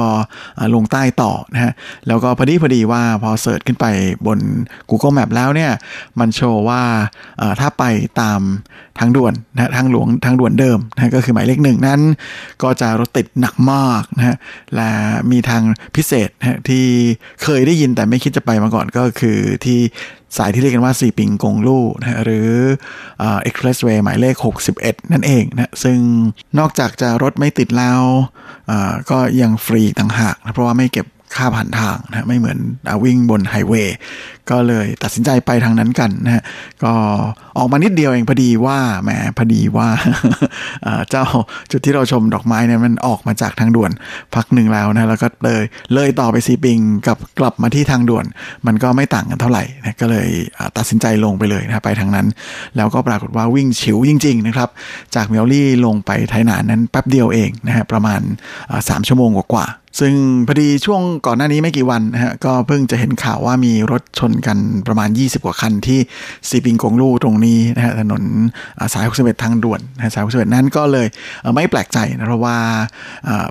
[0.75, 1.71] ลงใต้ต่อนะฮะ
[2.07, 3.85] แล้วก็พอดีพอดีว่าพอเสิร์ชขึ้นไป
[4.27, 4.39] บน
[4.89, 5.71] Google Map แล้วเนี่ย
[6.19, 6.81] มันโชว์ว่า
[7.59, 7.83] ถ้าไป
[8.21, 8.41] ตาม
[8.99, 12.01] ทางด่วนนะทางหลวงทางด่วนเดิมนะก็คือหมายเลขหนึ่งนั้น
[12.63, 14.35] ก็จะรถติดหนักมากนะฮะ
[14.75, 14.89] และ
[15.31, 15.63] มีทาง
[15.95, 16.85] พิเศษนะที่
[17.43, 19.79] เคยได้ยินแต่ไม่คิดจะไปมาก่อนก็คือที่
[20.37, 22.49] สายที่เรียกกันว่าซีปิงกงลู่นะหรือ
[23.19, 24.35] เอ็กซ์เพรสเวย์หมายเลข
[24.75, 25.99] 61 นั่นเองนะซึ่ง
[26.59, 28.01] นอกจากจะรถไม่ติดแล้ว
[29.09, 31.05] ก็ยังฟรีต่างหากนะเพราะว่าไม่เก็บ
[31.35, 32.59] ค่าผ่านทางนะไม่เหมือน
[33.03, 33.97] วิ่งบนไฮเวย์
[34.49, 36.43] ก็เลยตัดสินใจไปทางนั้นกันนะฮะ
[36.83, 36.93] ก็
[37.57, 39.87] ออกมานิดเดียวเองพอดีว่าแหมพอดีว่า
[41.09, 41.25] เจ้า
[41.71, 43.91] จุดที่เราชมดอกไม้เนี่ยมันออกมาจากทางด่วน
[44.35, 45.61] พักหนึ่งแล้วนะแล้วก็เลย
[45.93, 46.77] เลยต่อไปซีปิง
[47.07, 48.25] กับกลับมาที่ทางด่วน
[48.67, 50.29] มันก็ไม่ต่างกันเท่าไหร่นะก็เลย
[50.77, 52.27] ตัดสินใจลงไปเลยนะไปทางนั้น
[52.77, 54.69] แล้วก็ปรากฏว่าวิ่งฉิวจริงๆนะครับ
[55.15, 58.21] จากเมลลี่ลงไปไทยนานนั้นแป๊บเดียวเองนะฮะประมาณ
[58.65, 59.67] 3ชั่วโมงกว่า
[59.99, 60.13] ซึ่ง
[60.47, 65.99] พอดีช่วงก่อนหน้านี้ไม่กี่วันนะฮะก็เพิ่งจะเห็นข่าวว่ามีรถชนกันประมาณ 20 กว่าคันที่
[66.49, 68.23] ซีปิงกงลู่ตรงนี้นะฮะถนน
[68.93, 71.07] สาย 61 ทางด่วนนะสาย 61 นั้นก็เลย
[71.55, 72.57] ไม่แปลกใจนะเพราะว่า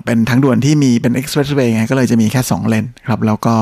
[0.05, 3.57] เป็นทางด่วนที่มีเป็นเอ็กซ์เพรสเวย์ไงก็เลยจะมีแค่ 2 เลนครับแล้วก็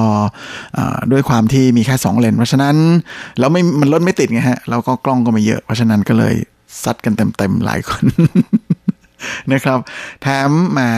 [1.12, 2.76] ด้วยความที่มีแค่ 2 เลน เพราะฉะนั้น
[3.38, 6.34] แล้วไม่มันรถไม่ติดไงฮะแล้วก็กล้องก็ไม่เยอะเพราะฉะนั้นก็เลย
[6.84, 8.04] ซัดกันเต็มๆหลายคน
[9.52, 9.78] นะครับ
[10.22, 10.90] แถมมา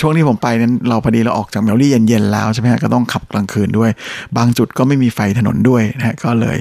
[0.00, 3.90] ช่วงที่ผมไปนั้นเราพอดีเราออกจากเมลลี่เย็นๆแล้วใช่ไหมก็ต้องขับกลางคืนด้วย
[4.36, 6.58] บางจุดก็ไม่มีไฟถนนด้วยนะฮะก็เลย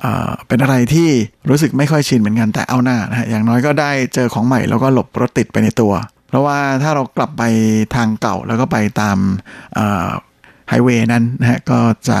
[0.00, 1.08] เเป็นอะไรที่
[1.50, 5.92] รู้สึกไม่ค่อยชินเหมือนกันแต่เอาหน้านะฮะอย่างน้อยก็ได้เจอของใหม่แล้วก็หลบรถติดไปในตัว
[6.28, 7.42] เพราะว่าถ้าเรากลับไป
[7.94, 9.18] ทางเก่าแล้วก็ไปตาม
[10.68, 12.18] ไฮเวย์นั้นนะฮะก็จะ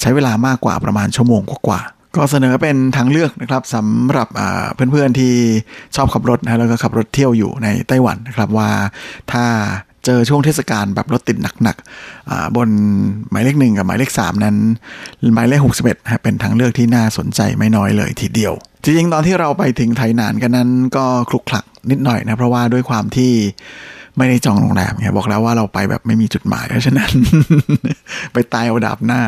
[0.00, 1.80] ใช้เวลามากกว่าประมาณชั่วโมงกว่า
[2.18, 4.28] ก็เสนอเป็นทางเลือกนะครับสำหรับ
[4.74, 5.34] เพื่อนๆที่
[5.96, 8.70] ชอบขับรถนะแล้วก็ขับรถเที่ยวอยู่ในไต้หวันนะครับว่า
[9.32, 9.44] ถ้า
[10.04, 12.68] เจอช่วงเทศกาลแบบรถติดหนักๆบน
[13.30, 14.56] หมายเลขหนึ่งกับหมายเลขสามนั้น
[15.34, 18.52] หมายเลขหกสิบเอ็ดเป็นทางเลือกที่น่าสนใจไม่น้อยเลยทีเดียว
[18.84, 23.32] จริงๆ ตอนที่เราไปถึงไทยนานกันนั้นก็คลุกคลักนิดหน่อยนะ เพราะว่าด้วยความที่
[24.16, 27.10] ไม่ได้จองโรงแรมไงบอกแล้วว่าเราไปแบบไม่มีจุดหมายเพราะฉะนั้น
[28.32, 29.20] ไปตายเอาดาบหน้า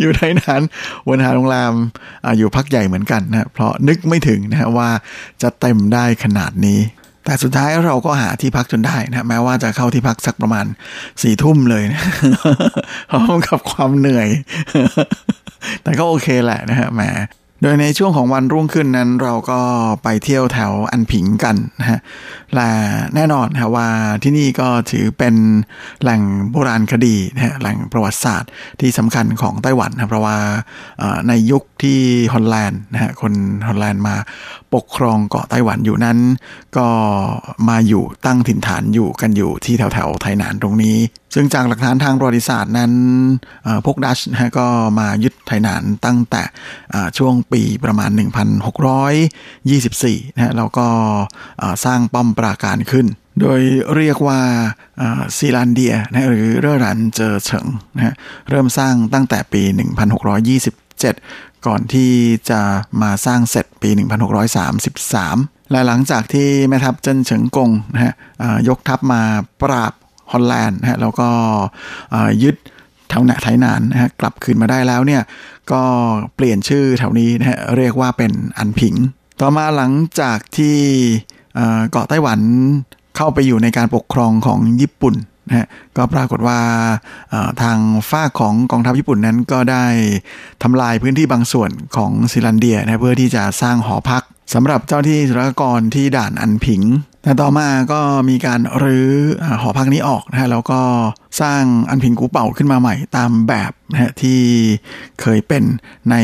[0.00, 0.62] อยู่ในนั้น
[1.08, 1.72] วันหาโรงแรม
[2.24, 4.90] ออยู่พักใหญ่เหมือนกันนะเพราะนึกไม่ถึงนะว่า
[5.42, 6.80] จะเต็มได้ขนาดนี้
[7.24, 10.66] แต่สุดท้ายเราก็หาที่พักจนได้นะแม้ว่าจะเข้าที่พักสักประมาณ
[11.22, 12.02] สี่ทุ่มเลยนะ
[13.10, 14.28] พร้อมกับความเหนื่อย
[15.82, 17.02] แต่ก็โอเคแหละนะฮะแหม
[17.66, 19.60] โดยในช่วงของวันรุ่งขึ้นนั้นเราก็
[20.02, 22.00] ไปเที่ยวแถวอันผิงกันนะฮะ
[22.54, 22.70] และ
[23.14, 23.88] แน่นอนนะว่า
[24.22, 25.34] ที่นี่ก็ถือเป็น
[26.02, 28.50] แหล่งโบราณคดีนะฮะแหล่งประวัติศาสตร์
[28.80, 30.36] ที่สำคัญของไต้หวันนะเพราะว่า
[31.28, 31.98] ในยุค ที่
[32.34, 33.32] ฮอลแลนด์นะฮะคน
[33.68, 34.16] ฮอลแลนด์มา
[34.74, 36.18] ปกครองเกาะไต้หวันอยู่นั้น
[36.76, 36.88] ก็
[37.68, 40.96] มาอยู่ตั้งถิ่นฐานอยู่กันอยู่ที่แถวแถวไทยนานตรงนี้
[41.34, 42.92] ซึ่งจากหลักฐานทางประวัติศาสตร์นั้น
[43.84, 44.66] พวกดัชนะฮะก็
[44.98, 46.42] มายึดไทยนานตั้งแต่
[47.18, 50.86] ช่วงปีประมาณ 1624นะฮะแล้วก็
[51.84, 53.06] สร้างป้อมปราการขึ้น
[53.40, 53.60] โดย
[53.96, 54.40] เรียกว่า
[55.36, 57.66] ซีลานเดียนะหรือเร่อรันเจอเฉิง
[57.96, 58.14] นะฮะ
[58.50, 59.62] เริ่มสร้างตั้งแต่ปี
[60.04, 62.12] 162 1627ก่อนที่
[62.50, 62.60] จะ
[63.02, 63.90] มาสร้างเสร็จปี
[64.60, 68.14] 1633 และหลังจากที่แม่ทัพเจิ้นเฉิงกงนะฮะ
[68.68, 69.22] ยกทัพมา
[69.62, 69.92] ปราบ
[70.32, 71.28] ฮอลแลนด์นะฮะแล้วก็
[72.42, 72.56] ยึด
[73.08, 75.22] แถวหนาไทยนานนะฮะกลับคืนมาได้แล้วเนี่ย
[75.72, 75.82] ก็
[76.34, 78.94] เปลี่ยนชื่อแถวนี้นะฮะเรียกว่าเป็นอันผิง
[79.40, 80.76] ต่อมาหลังจากที่
[81.90, 82.40] เกาะไต้หวัน
[83.16, 85.14] เข้าไปอยู่ในการปกครองของญี่ปุ่น
[85.48, 85.66] นะฮะ
[85.96, 86.58] ก็ปรากฏว่า
[87.62, 87.78] ทาง
[88.10, 89.86] ฝ้าของกองทัพญี่ปุ่นนั้นก็ได้
[90.62, 94.22] ทำลายพื้นที่บางส่วนของซิลันเดียนะเพื่อที่จะสร้างหอพัก
[94.54, 96.82] สำหรับเจ้าที่สุรกรที่ด่านอันผิง
[97.22, 99.08] แต่ต่อมาก็มีการรื้อ
[99.60, 100.80] หอพักนี้ออกนะฮะแล้วก็
[101.40, 104.40] สร้างอันผิงกูเป่าขึ้นมาใหม่ตามแบบนะฮะที่
[105.20, 105.64] เคยเป็น
[106.10, 106.16] ใน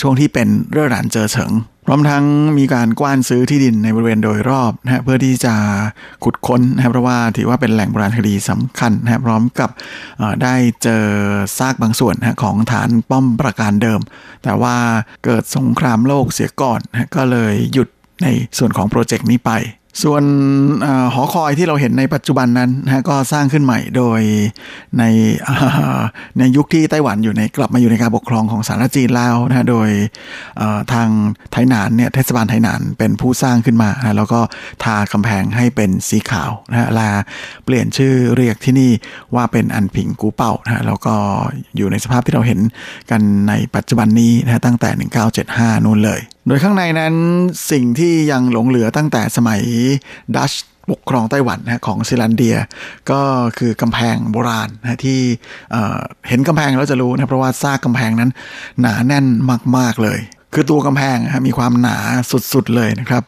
[0.00, 1.52] ช่วงที่เป็นเรื่อหลานเจอเฉิง
[1.86, 2.24] พร้อมทั้ง
[2.58, 5.54] มีการกว้านซื้อที่ดินในบริเวณโดยรอบนะฮะเพื่อที่จะ
[6.24, 9.70] ขุดค้นนะครับเพราะว่าถือว่าเป็นแหล่งโบราณคดีสำคัญนะพร้อมกับ
[10.42, 11.04] ได้เจอ
[11.58, 14.00] ซากบางส่วนนะของฐานป้อมประการเดิม
[14.44, 14.76] แต่ว่า
[15.24, 17.88] เกิดสงครามโลกเสียก่อนนะก็เลยหยุด
[18.22, 18.26] ใน
[18.58, 19.50] ส่วนของโปรเจกต์นี้ไป
[20.02, 20.22] ส่วน
[20.84, 24.20] อหอคอยที่เราเห็นในปัจจุบันนั้นนะก็สร้างขึ้นใหม่โดย
[24.98, 25.04] ใน
[26.38, 29.88] ในยุคที่ไต้หวันอยู่ในกลับมาอยู่ในการปกครองของสาธารณจีนแล้วนะโดย
[30.92, 31.08] ทาง
[31.52, 34.40] ไทหนานเนี่ยเทศบาลไทหนานเป็นผู้สร้างขึ้นมานะแล้วก็
[34.84, 37.08] ทากำแพงให้เป็นสีขาวนะลา
[37.64, 38.90] เปลี่ยนชื่อเรียกที่นี่
[39.34, 41.14] ว่าเป็นอันผิงกูเป่านะแล้วก็
[41.76, 42.60] อยู่ในสภาพที่เราเห็น
[43.10, 44.90] กันในปัจจุบันนี้นะตั้งแต่
[45.78, 47.14] 1975นู่นเลย โดยข้างในนั้น
[47.70, 49.62] สิ่งที่ยังหลงเหลือตั้งแต่สมัย
[50.36, 50.52] ดัช
[50.90, 52.56] ปกครองไต้หวันนะของซิลันเดีย
[53.10, 53.20] ก็
[53.58, 55.20] คือกำแพงโบราณนะที่
[56.28, 58.30] เห็นกำแพงแล้วจะรู้นะเพราะว่าซากกำแพงนั้น
[58.80, 59.26] หนาแน่น
[59.76, 60.20] มาก ๆ เลย
[60.54, 61.16] คือตัวกำแพง
[61.46, 61.96] มีความหนา
[62.52, 63.22] สุด ๆ เลยนะครับ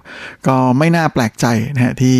[0.47, 2.19] ก็ไม่น่าแปลกใจนะฮะที่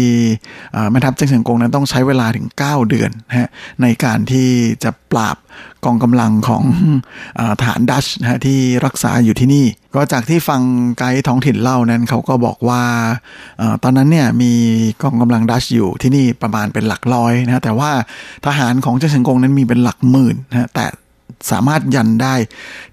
[0.91, 3.49] แม่ทัพเจิงเฉิงกงนั้นต้องใช้เวลาถึง 9 เดือนนะฮะ
[3.83, 4.49] ในการที่
[4.85, 5.37] จะปราบ
[5.85, 6.65] กองกำลังของ
[7.65, 10.61] ฐานดัชนะฮะที่รักษาอยู่ที่นี่ ก็จากที่ฟัง
[10.99, 12.83] ไกด์ท้องถิ่นเล่านั้นเขาก็บอกว่า
[13.83, 14.53] ตอนนั้นเนี่ยมี
[15.03, 17.91] กองกำลังดัชอยู่ที่นี่ประมาณเป็นหลักร้อยนะแต่ว่า
[18.47, 20.87] ทหารของเจ้าเฉิงกงนั้นมีเป็นหลักหมื่นนะแต่
[21.51, 22.35] สามารถยันได้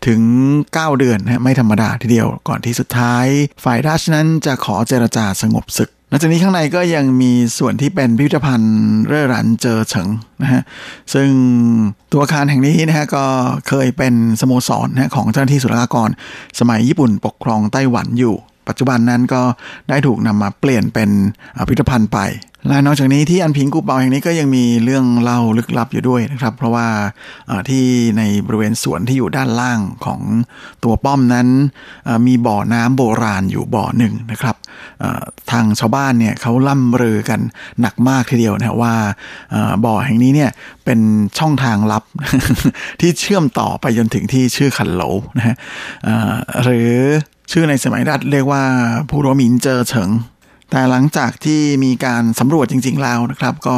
[0.07, 0.21] ถึง
[0.61, 3.25] 9 เดือนนะไม่ธรรมดาทีเดียว ก่อนที่สุดท้าย
[3.63, 8.76] ฝ่ายราชนั้นจะขอเจรจาสงบศึก นอกจากนี้ข้างในก็ยังมีส่วนที่เป็นพิพิธภัณฑ์
[9.07, 10.09] เร่อรันเจอเฉิง
[10.41, 10.62] นะฮะ
[11.14, 11.30] ซึ่ง
[12.12, 13.26] ตัวอาคารแห่งนี้นะฮะก็
[13.68, 16.09] เคยเป็นสโมสรนะของเจ้าหน้าที่สุลกากร
[16.59, 18.36] สมัยญี่ปุ่นปกครองไต้หวันอยู่
[18.68, 19.41] ปัจจุบันนั้นก็
[19.89, 21.09] ได้ถูกนำมาเปลี่ยนเป็น
[21.57, 22.20] พิพิธภัณฑ์ไป
[22.68, 26.88] และนอกจากนี้ที่อันพิงกูเปาแห่งนี้ก็ยังมีเรื่องเล่าลึกลับอยู่ด้วยนะครับ เพราะว่า
[27.70, 27.86] ที่
[28.18, 30.22] ในบริเวณสวนที่อยู่ด้านล่างของ
[30.84, 31.47] ตัวป้อมนั้น
[32.28, 34.55] มีบ่อน้ำโบราณอยู่บ่อหนึ่งนะครับ
[35.51, 37.39] ทางชาวบ้านเนี่ยเขาล่ำเรือกัน
[37.82, 38.93] หนักมากทีเดียวนะว่า
[39.86, 40.51] บ่อแห่งนี้เนี่ย
[40.86, 40.99] เป็น
[41.39, 42.03] ช่องทางลับ
[42.99, 45.03] ที่เชื่อมต่อไปจนถึงที่ชื่อขันโหล
[45.38, 45.55] นะฮะ
[46.64, 46.93] หรือ
[47.51, 48.63] ชื่อในสมัยรัฐเรียกว่า
[49.09, 50.09] ผู้รัวมินเจอเฉิง
[50.71, 53.77] แต่หลังจากที่มีการสำรวจจริง ๆ แล้วนะครับ ก็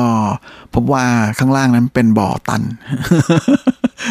[0.73, 1.05] พบว่า
[1.39, 2.61] ข้างล่างนั้นเป็นบ่อตัน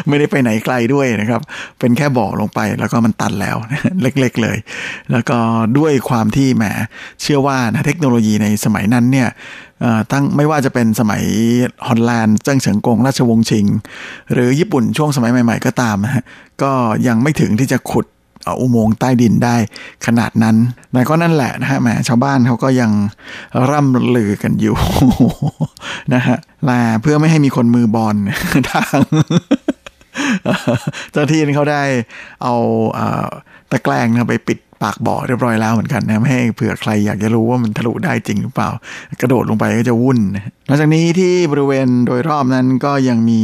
[0.08, 1.40] ไม่ได้ไปไหนไกลด้วยนะครับ
[1.78, 3.56] เป็นแค่บ่อลงไปแล้วก็มันตันแล้ว
[4.02, 4.58] เล็ก ๆ เลย
[5.12, 5.38] แล้วก็
[5.78, 6.64] ด้วยความที่แหม
[7.22, 9.28] เชื่อว่านะเทคโนโลยีในสมัยนั้นเนี่ย
[10.12, 11.22] ตั้งไม่ว่าจะเป็นสมัย
[11.86, 13.66] ฮอลแลนด์เจิ้งเฉิงกงราชวงศ์ชิง
[14.32, 15.96] หรือญี่ปุ่นช่วงสมัยใหม่ ๆ ก็ตาม
[16.62, 16.72] ก็
[17.06, 18.06] ยังไม่ถึงที่จะขุด
[18.60, 19.56] อุโมงค์ใต้ดินได้
[20.06, 20.56] ขนาดนั้น
[20.92, 22.90] แต่ก็นั่นแหละนะฮะแหมชาวบ้านเขาก็ยัง
[23.70, 24.76] ร่ำลือกันอยู่
[26.14, 26.36] นะฮะ
[26.68, 28.16] ลาเพื่อไม่ให้มีคนมือบอล
[28.70, 28.98] ทาง
[31.12, 31.82] เจ้าที่เขาได้
[32.42, 32.54] เอา
[33.72, 38.70] ตะแกรงนะไปปิดปากบ่อเรียบร้อยแล้วเหมือนกันนะไม่ให้เผื่อใครอยากจะรู้ว่ามันทะลุได้จริงหรือเปล่า
[39.20, 40.18] กระโดดลงไปก็จะวุ่น
[40.66, 43.40] หลังจากนี้ที่บริเวณโดยรอบนั้นก็ยังมี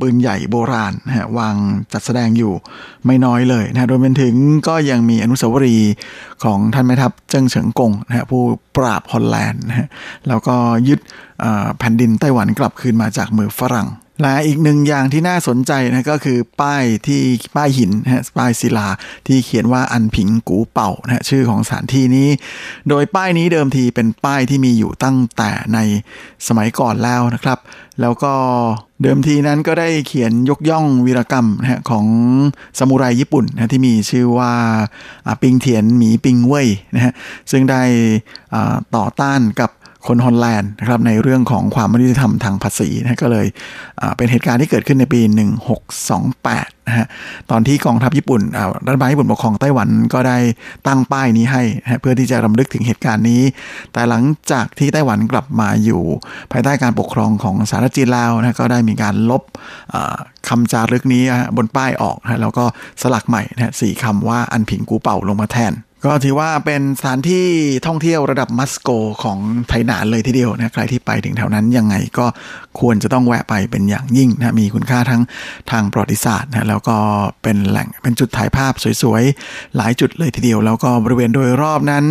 [0.00, 1.56] ปืนใหญ่โบราณนะฮะวาง
[1.92, 2.52] จัดแสดงอยู่
[3.06, 4.34] ไม่น้อยเลยนะโดยเป็นถึง
[4.68, 5.92] ก็ยังมีอนุสาวรีย์
[6.44, 8.42] ของท่านแม่ทัพเจิ้งเฉิงกงนะฮะผู้
[8.76, 9.88] ปราบฮอลแลนด์นะฮะ
[10.28, 10.56] แล้วก็
[10.88, 11.00] ยึด
[11.78, 13.88] แผ่นดินไต้หวันกลับคืนมาจากมือฝรั่ง
[14.22, 17.22] และอีกหนึ่งอย่างที่น่าสนใจนะก็คือป้ายที่
[17.56, 18.88] ป้ายหินนะป้ายศิลา
[19.26, 22.28] ที่เขียนว่าอันผิงกูเป่านะชื่อของสถานที่นี้
[22.88, 25.78] โดยป้ายนี้เดิมทีเป็นป้ายที่มีอยู่ตั้งแต่ใน
[26.48, 27.58] สมัยก่อนแล้วนะครับ
[28.00, 28.34] แล้วก็
[29.02, 32.06] เดิมทีนั้นก็ได้เขียนยกย่องวีรกรรมนะของ
[32.78, 34.52] สมุไรญี่ปุ่นนะที่มีชื่อว่า
[35.42, 37.12] ปิงเทียนหมีปิงเว่ยนะฮะ
[37.50, 37.82] ซึ่งได้
[38.96, 39.70] ต่อต้านกับ
[40.06, 43.46] คนฮอลแลนด์นะครับในเรื่องของความไม่ยุติธรรมทางภาษีนะก็เลย
[44.16, 45.20] เป็นเหตุการณ์ที่เกิดขึ้นในปี
[46.04, 47.06] 1628นะฮะ
[47.50, 48.40] ตอนที่กองทัพญี่ปุ่น
[48.86, 50.38] รัฐบาลญี่ปุ่นปกครองไต้หวันก็ได้
[50.86, 53.42] ตั้งป้ายนี้ให้นะเพื่อที่จะรำลึกถึงเหตุการณ์นี้
[53.92, 54.22] แต่หลัง
[54.52, 56.02] จากที่ไต้หวันกลับมาอยู่
[56.52, 59.42] ภายใต้การปกครองของสหรัฐจีนแล้วนะก็ได้มีการลบ
[60.48, 61.22] คำจารึกนี้
[61.56, 62.64] บนป้ายออกนะแล้วก็
[63.02, 65.72] สลักใหม่นะสี่คำว่าอันผิงกูเป่าลงมาแทน
[66.04, 67.46] ก็ถือว่าเป็นสถานที่
[67.86, 68.90] ท่องเที่ยวระดับมัสโก
[69.22, 69.38] ของ
[69.68, 72.26] ไทยนานเลยทีเดียวนะใครที่ไปถึงแถวนั้นยังไงก็
[72.80, 75.22] ควรจะต้องแวะไปเป็นอย่างยิ่งนะมีคุณค่าทั้ง
[75.70, 76.96] ทางประวัติศาสตร์นะแล้วก็
[77.42, 78.72] เป็นแหล่งเป็นจุดถ่ายภาพ
[79.02, 82.04] สวยๆ หลายจุดเลยทีเดียว แล้วก็บริเวณโดยรอบนั้น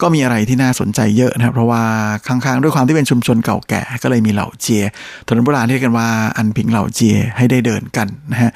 [0.00, 1.82] ก็มีอะไรที่น่าสนใจเยอะนะเพราะว่า
[2.26, 4.84] ข้างๆ ด้วยความที่เป็นชุมชนเก่าแก่ก็เลยมีเหล่าเจีย
[5.26, 8.50] ถนนโบราณที่เรียกกันว่าอันพิงเหล่าเจียให้ได้เดินกันนะฮะ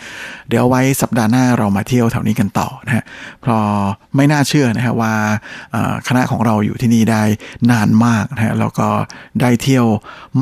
[0.48, 3.04] เดี๋ยวไว้สัปดาห์หน้าเรามาเที่ยวแถวนี้กันต่อนะฮะ
[3.42, 3.62] เพราะ
[4.16, 5.14] ไม่น่าเชื่อนะฮะว่า
[6.08, 7.22] คณะของเราอยู่ที่นี่ได้
[7.70, 8.88] นานมากนะฮะแล้วก็
[9.40, 9.86] ได้เที่ยว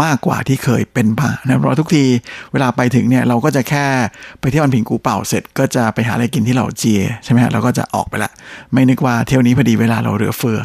[0.03, 2.05] มากกว่าที่เคยเป็นมานะเพราะทุกที
[2.53, 3.87] เวลาไปถึงเนี่ยเราก็จะแค่
[4.41, 8.31] ไปเที่ยววันผิงกูเป่าเสร็จ ก็จะไปหาอะไรกินที่เหล่าเจียใช่ไหมฮะเราก็จะออกไปละ
[8.73, 10.61] ไม่นึกว่าเที่ยวนี้พอดีเวลาเราเหลือเฟือ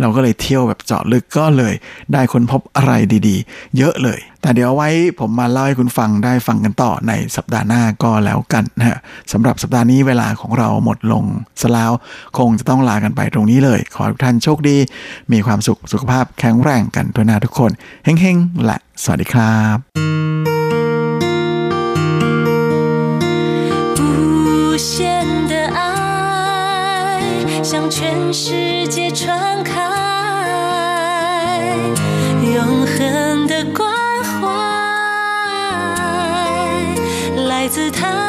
[0.00, 1.74] เราก็เลยเที่ยวแบบเจาะลึกก็เลย
[2.12, 2.92] ได้ค้นพบอะไร
[3.28, 4.89] ดีๆ เยอะเลย แต่เดี๋ยวไว้
[5.19, 8.97] ผมมาเล่าให้คุณฟังได้ฟังกันต่อในสัปดาห์หน้าก็แล้วกันนะฮะ
[9.31, 11.23] สำหรับสัปดาห์นี้เวลาของเราหมดลง
[11.61, 11.91] สแล้ว
[12.37, 14.77] คงจะต้องลากันไปตรงนี้เลย ขอทุกท่านโชคดี
[15.31, 17.71] มีความสุขสุขภาพแข็งแรงกันทุกนาทุกคน
[18.03, 19.77] เฮ้งๆและสวัสดีครับ
[23.99, 24.91] 无限
[25.51, 25.79] 的爱
[27.69, 27.97] 向全
[28.41, 28.43] 世
[28.95, 29.21] 界传
[29.69, 29.71] 开
[32.55, 32.57] 永
[32.93, 33.94] 恒的光
[37.76, 38.25] 姿态。